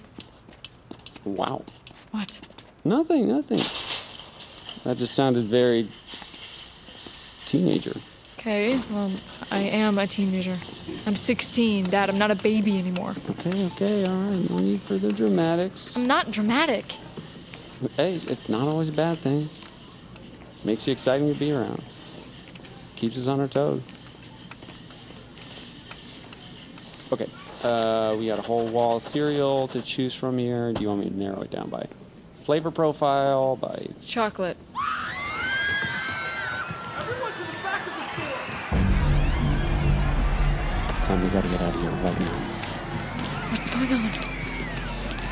Wow. 1.25 1.64
What? 2.12 2.40
Nothing, 2.87 3.27
nothing. 3.27 3.59
That 4.85 4.96
just 4.96 5.14
sounded 5.14 5.46
very 5.46 5.88
teenager. 7.44 7.96
Okay, 8.38 8.81
well, 8.92 9.11
I 9.51 9.59
am 9.59 9.99
a 9.99 10.07
teenager. 10.07 10.57
I'm 11.05 11.16
16, 11.16 11.90
Dad. 11.90 12.09
I'm 12.09 12.16
not 12.16 12.31
a 12.31 12.37
baby 12.37 12.79
anymore. 12.79 13.16
Okay, 13.31 13.66
okay, 13.66 14.07
all 14.07 14.14
right. 14.16 14.51
No 14.51 14.59
need 14.59 14.81
for 14.83 14.99
the 14.99 15.12
dramatics. 15.12 15.96
I'm 15.96 16.07
not 16.07 16.31
dramatic. 16.31 16.85
Hey, 17.96 18.14
it's 18.14 18.49
not 18.49 18.68
always 18.68 18.88
a 18.88 18.92
bad 18.92 19.18
thing. 19.18 19.49
Makes 20.64 20.87
you 20.87 20.92
exciting 20.92 21.33
to 21.33 21.37
be 21.37 21.51
around. 21.51 21.83
Keeps 22.94 23.18
us 23.18 23.27
on 23.27 23.40
our 23.40 23.49
toes. 23.49 23.83
Okay, 27.12 27.29
uh, 27.64 28.14
we 28.16 28.29
got 28.29 28.38
a 28.38 28.42
whole 28.42 28.68
wall 28.68 28.99
of 28.99 29.03
cereal 29.03 29.66
to 29.68 29.83
choose 29.83 30.14
from 30.14 30.38
here. 30.38 30.72
Do 30.72 30.83
you 30.83 30.88
want 30.88 31.01
me 31.01 31.11
to 31.11 31.16
narrow 31.16 31.40
it 31.40 31.51
down 31.51 31.68
by 31.68 31.88
flavor 32.47 32.71
profile, 32.71 33.57
by 33.57 33.89
Chocolate. 34.07 34.57
Clem, 41.03 41.25
we 41.25 41.29
gotta 41.31 41.49
get 41.49 41.61
out 41.61 41.75
of 41.75 41.81
here 41.81 41.91
right 41.91 42.21
now. 42.21 42.39
What's 43.51 43.69
going 43.69 43.93
on? 43.93 44.13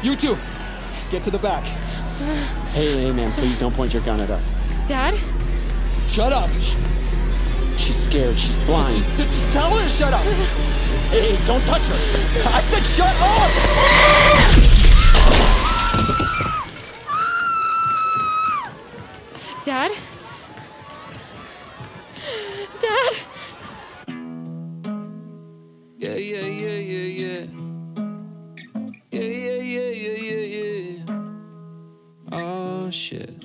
You 0.03 0.17
two, 0.17 0.37
get 1.13 1.23
to 1.23 1.31
the 1.31 1.39
back. 1.39 1.63
Hey, 2.73 3.05
hey, 3.05 3.13
man, 3.13 3.31
please 3.35 3.59
don't 3.59 3.73
point 3.73 3.95
your 3.95 4.03
gun 4.03 4.21
at 4.21 4.31
us. 4.31 4.51
Dad? 4.89 5.15
Shut 6.09 6.33
up. 6.33 6.51
She's 7.77 7.97
scared. 7.97 8.37
She's 8.37 8.59
blind. 8.59 9.05
Just 9.17 9.53
tell 9.53 9.71
her 9.71 9.85
to 9.85 9.89
shut 9.89 10.13
up. 10.13 10.23
Hey, 11.13 11.37
don't 11.47 11.65
touch 11.65 11.83
her. 11.83 11.95
I 12.49 12.61
said 12.61 12.83
shut 12.83 13.15
up. 13.21 13.53
Dad? 19.65 19.93
Dad? 22.83 23.13
Yeah, 25.97 26.17
yeah, 26.17 26.41
yeah, 26.41 26.79
yeah, 26.79 27.07
yeah. 27.09 27.47
Yeah, 29.11 29.23
yeah, 29.23 29.63
yeah, 29.63 29.91
yeah, 29.91 30.17
yeah, 30.19 30.99
yeah. 31.09 31.21
Oh 32.31 32.91
shit. 32.91 33.41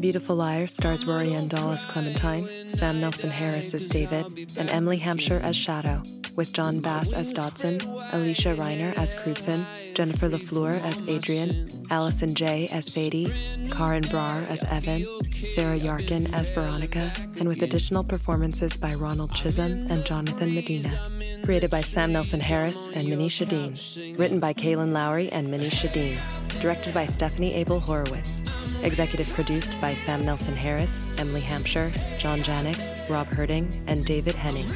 Beautiful 0.00 0.36
Liar 0.36 0.68
stars 0.68 1.04
Rory 1.04 1.34
Dahl 1.48 1.72
as 1.72 1.84
Clementine, 1.84 2.68
Sam 2.68 3.00
Nelson 3.00 3.30
Harris 3.30 3.74
as 3.74 3.88
David, 3.88 4.52
and 4.56 4.70
Emily 4.70 4.98
Hampshire 4.98 5.40
as 5.42 5.56
Shadow. 5.56 6.04
With 6.36 6.52
John 6.52 6.80
Bass 6.80 7.12
as 7.12 7.32
Dodson, 7.32 7.80
Alicia 8.12 8.54
Reiner 8.54 8.96
as 8.96 9.14
Crewdson, 9.14 9.64
Jennifer 9.94 10.28
LaFleur 10.28 10.80
as 10.82 11.06
Adrian, 11.08 11.68
Allison 11.90 12.34
Jay 12.34 12.68
as 12.72 12.90
Sadie, 12.90 13.32
Karan 13.70 14.02
Brar 14.04 14.46
as 14.48 14.64
Evan, 14.64 15.06
Sarah 15.54 15.78
Yarkin 15.78 16.32
as 16.32 16.50
Veronica, 16.50 17.12
and 17.38 17.48
with 17.48 17.62
additional 17.62 18.04
performances 18.04 18.76
by 18.76 18.94
Ronald 18.94 19.34
Chisholm 19.34 19.86
and 19.90 20.04
Jonathan 20.04 20.54
Medina. 20.54 21.06
Created 21.44 21.70
by 21.70 21.80
Sam 21.80 22.12
Nelson 22.12 22.40
Harris 22.40 22.88
and 22.94 23.08
Minnie 23.08 23.28
Shadeen. 23.28 24.18
Written 24.18 24.40
by 24.40 24.52
Kaylin 24.54 24.92
Lowry 24.92 25.30
and 25.30 25.50
Minnie 25.50 25.70
Shadeen. 25.70 26.18
Directed 26.60 26.94
by 26.94 27.06
Stephanie 27.06 27.54
Abel 27.54 27.80
Horowitz. 27.80 28.42
Executive 28.82 29.28
produced 29.30 29.78
by 29.80 29.94
Sam 29.94 30.24
Nelson 30.24 30.56
Harris, 30.56 31.18
Emily 31.18 31.40
Hampshire, 31.40 31.92
John 32.18 32.40
Janik, 32.40 32.78
Rob 33.10 33.26
Herding, 33.26 33.68
and 33.86 34.04
David 34.06 34.34
Henning. 34.34 34.68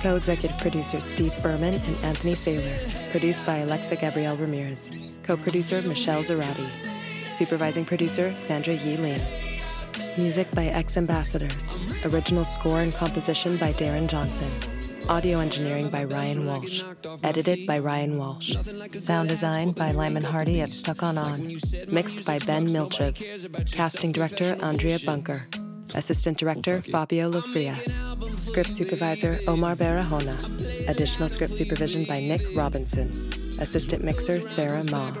Co 0.00 0.16
executive 0.16 0.58
producers 0.58 1.04
Steve 1.04 1.34
Berman 1.42 1.74
and 1.74 1.96
Anthony 2.04 2.34
Saylor. 2.34 3.10
Produced 3.10 3.44
by 3.46 3.58
Alexa 3.58 3.96
Gabrielle 3.96 4.36
Ramirez. 4.36 4.90
Co 5.22 5.36
producer 5.36 5.80
Michelle 5.86 6.22
Zarati. 6.22 6.68
Supervising 7.34 7.84
producer 7.84 8.34
Sandra 8.36 8.74
Yi 8.74 8.96
Ling. 8.96 9.20
Music 10.16 10.50
by 10.52 10.66
X 10.66 10.96
Ambassadors. 10.96 11.72
Original 12.06 12.44
score 12.44 12.80
and 12.80 12.94
composition 12.94 13.56
by 13.56 13.72
Darren 13.72 14.08
Johnson. 14.08 14.50
Audio 15.08 15.40
engineering 15.40 15.90
by 15.90 16.04
Ryan 16.04 16.46
Walsh. 16.46 16.82
Edited 17.22 17.66
by 17.66 17.78
Ryan 17.78 18.16
Walsh. 18.16 18.56
Sound 18.92 19.28
design 19.28 19.72
by 19.72 19.90
Lyman 19.90 20.24
Hardy 20.24 20.60
of 20.62 20.72
Stuck 20.72 21.02
On 21.02 21.18
On. 21.18 21.56
Mixed 21.88 22.24
by 22.24 22.38
Ben 22.38 22.66
Milchev. 22.66 23.72
Casting 23.72 24.12
director 24.12 24.56
Andrea 24.62 24.98
Bunker. 25.04 25.46
Assistant 25.94 26.36
director 26.36 26.82
Fabio 26.82 27.30
Lofria. 27.30 27.76
Script 28.38 28.72
supervisor 28.72 29.38
Omar 29.46 29.76
Barahona. 29.76 30.36
Additional 30.88 31.28
script 31.28 31.54
supervision 31.54 32.04
by 32.04 32.20
Nick 32.20 32.42
Robinson. 32.56 33.30
Assistant 33.60 34.02
mixer 34.02 34.40
Sarah 34.40 34.84
Ma. 34.90 35.12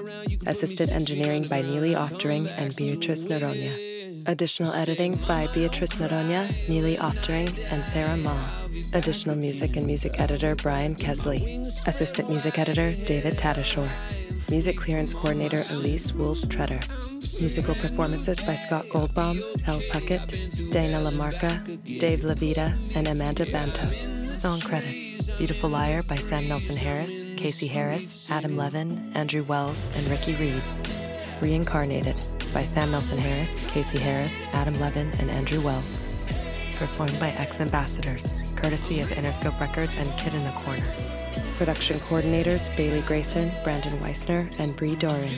Assistant 0.46 0.90
engineering 0.90 1.44
by 1.48 1.60
Neely 1.62 1.94
Oftering 1.94 2.48
and 2.56 2.74
Beatrice 2.76 3.26
Noronha. 3.26 4.26
Additional 4.26 4.72
editing 4.72 5.16
by 5.28 5.46
Beatrice 5.48 5.92
Noronha, 5.92 6.50
Neely 6.68 6.96
Oftering, 6.96 7.50
and 7.70 7.84
Sarah 7.84 8.16
Ma. 8.16 8.36
Additional 8.92 9.36
music 9.36 9.76
and 9.76 9.86
music 9.86 10.18
editor 10.18 10.54
Brian 10.56 10.94
Kesley. 10.96 11.66
Assistant 11.86 12.28
music 12.28 12.58
editor 12.58 12.92
David 13.04 13.38
Tadashore. 13.38 13.90
Music 14.50 14.76
clearance 14.76 15.14
coordinator 15.14 15.64
Elise 15.70 16.12
Wolf 16.12 16.48
Treader. 16.48 16.80
Musical 17.40 17.74
performances 17.74 18.40
by 18.42 18.54
Scott 18.54 18.84
Goldbaum, 18.86 19.40
Elle 19.66 19.80
Puckett, 19.90 20.70
Dana 20.70 20.98
Lamarca, 20.98 21.98
Dave 21.98 22.20
Levita, 22.20 22.76
and 22.94 23.08
Amanda 23.08 23.46
Banto. 23.46 24.32
Song 24.32 24.60
credits 24.60 25.30
Beautiful 25.38 25.70
Liar 25.70 26.02
by 26.02 26.16
Sam 26.16 26.46
Nelson 26.46 26.76
Harris, 26.76 27.24
Casey 27.36 27.66
Harris, 27.66 28.30
Adam 28.30 28.56
Levin, 28.56 29.10
Andrew 29.14 29.42
Wells, 29.42 29.88
and 29.96 30.06
Ricky 30.08 30.34
Reed. 30.34 30.62
Reincarnated 31.40 32.16
by 32.52 32.62
Sam 32.62 32.90
Nelson 32.90 33.18
Harris, 33.18 33.58
Casey 33.68 33.98
Harris, 33.98 34.42
Adam 34.52 34.78
Levin, 34.78 35.10
and 35.18 35.30
Andrew 35.30 35.60
Wells. 35.62 36.00
Performed 36.76 37.18
by 37.18 37.30
X 37.30 37.60
Ambassadors, 37.60 38.34
courtesy 38.56 39.00
of 39.00 39.08
Interscope 39.08 39.58
Records 39.58 39.96
and 39.98 40.10
Kid 40.18 40.34
in 40.34 40.44
the 40.44 40.50
Corner. 40.50 40.84
Production 41.56 41.96
coordinators 41.98 42.74
Bailey 42.76 43.00
Grayson, 43.02 43.50
Brandon 43.62 43.98
Weissner, 44.00 44.50
and 44.58 44.74
Bree 44.76 44.96
Doran. 44.96 45.34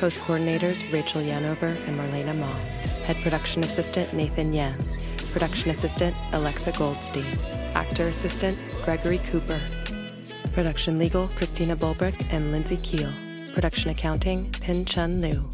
Post 0.00 0.20
coordinators 0.20 0.92
Rachel 0.92 1.22
Yanover 1.22 1.76
and 1.86 1.98
Marlena 1.98 2.36
Ma. 2.38 2.52
Head 3.04 3.16
production 3.22 3.62
assistant 3.64 4.12
Nathan 4.12 4.52
Yan. 4.52 4.76
Production 5.32 5.70
assistant 5.70 6.14
Alexa 6.32 6.72
Goldstein. 6.72 7.24
Actor 7.74 8.08
assistant 8.08 8.58
Gregory 8.84 9.18
Cooper. 9.18 9.60
Production 10.52 10.98
legal 10.98 11.28
Christina 11.28 11.76
Bulbrick 11.76 12.26
and 12.30 12.52
Lindsay 12.52 12.76
Keel. 12.78 13.10
Production 13.54 13.90
accounting 13.90 14.50
Pin 14.52 14.84
Chun 14.84 15.20
Liu. 15.20 15.48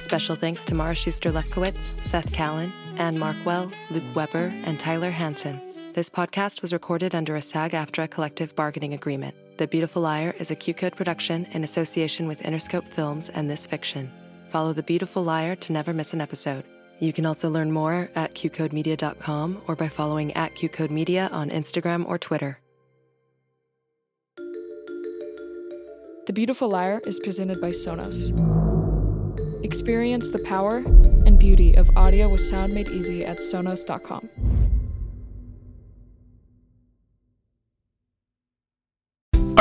Special 0.00 0.36
thanks 0.36 0.64
to 0.66 0.74
Mara 0.74 0.94
Schuster 0.94 1.30
Lefkowitz, 1.30 1.98
Seth 2.04 2.32
Callan, 2.32 2.72
Anne 2.98 3.16
Markwell, 3.16 3.72
Luke 3.90 4.02
Weber, 4.14 4.52
and 4.66 4.78
Tyler 4.78 5.10
Hansen. 5.10 5.71
This 5.94 6.08
podcast 6.08 6.62
was 6.62 6.72
recorded 6.72 7.14
under 7.14 7.36
a 7.36 7.42
SAG 7.42 7.72
AFTRA 7.72 8.08
collective 8.08 8.56
bargaining 8.56 8.94
agreement. 8.94 9.34
The 9.58 9.66
Beautiful 9.66 10.00
Liar 10.00 10.34
is 10.38 10.50
a 10.50 10.54
Q 10.54 10.72
Code 10.72 10.96
production 10.96 11.44
in 11.52 11.64
association 11.64 12.26
with 12.26 12.40
Interscope 12.40 12.88
Films 12.88 13.28
and 13.28 13.50
This 13.50 13.66
Fiction. 13.66 14.10
Follow 14.48 14.72
The 14.72 14.82
Beautiful 14.82 15.22
Liar 15.22 15.54
to 15.56 15.72
never 15.74 15.92
miss 15.92 16.14
an 16.14 16.22
episode. 16.22 16.64
You 16.98 17.12
can 17.12 17.26
also 17.26 17.50
learn 17.50 17.70
more 17.70 18.10
at 18.14 18.34
qcodemedia.com 18.34 19.60
or 19.68 19.76
by 19.76 19.88
following 19.88 20.32
at 20.32 20.54
qcodemedia 20.54 21.30
on 21.30 21.50
Instagram 21.50 22.08
or 22.08 22.16
Twitter. 22.16 22.58
The 26.26 26.32
Beautiful 26.32 26.70
Liar 26.70 27.02
is 27.04 27.20
presented 27.20 27.60
by 27.60 27.72
Sonos. 27.72 28.32
Experience 29.62 30.30
the 30.30 30.38
power 30.38 30.78
and 31.26 31.38
beauty 31.38 31.74
of 31.74 31.90
audio 31.98 32.30
with 32.30 32.40
sound 32.40 32.72
made 32.72 32.88
easy 32.88 33.26
at 33.26 33.40
Sonos.com. 33.40 34.61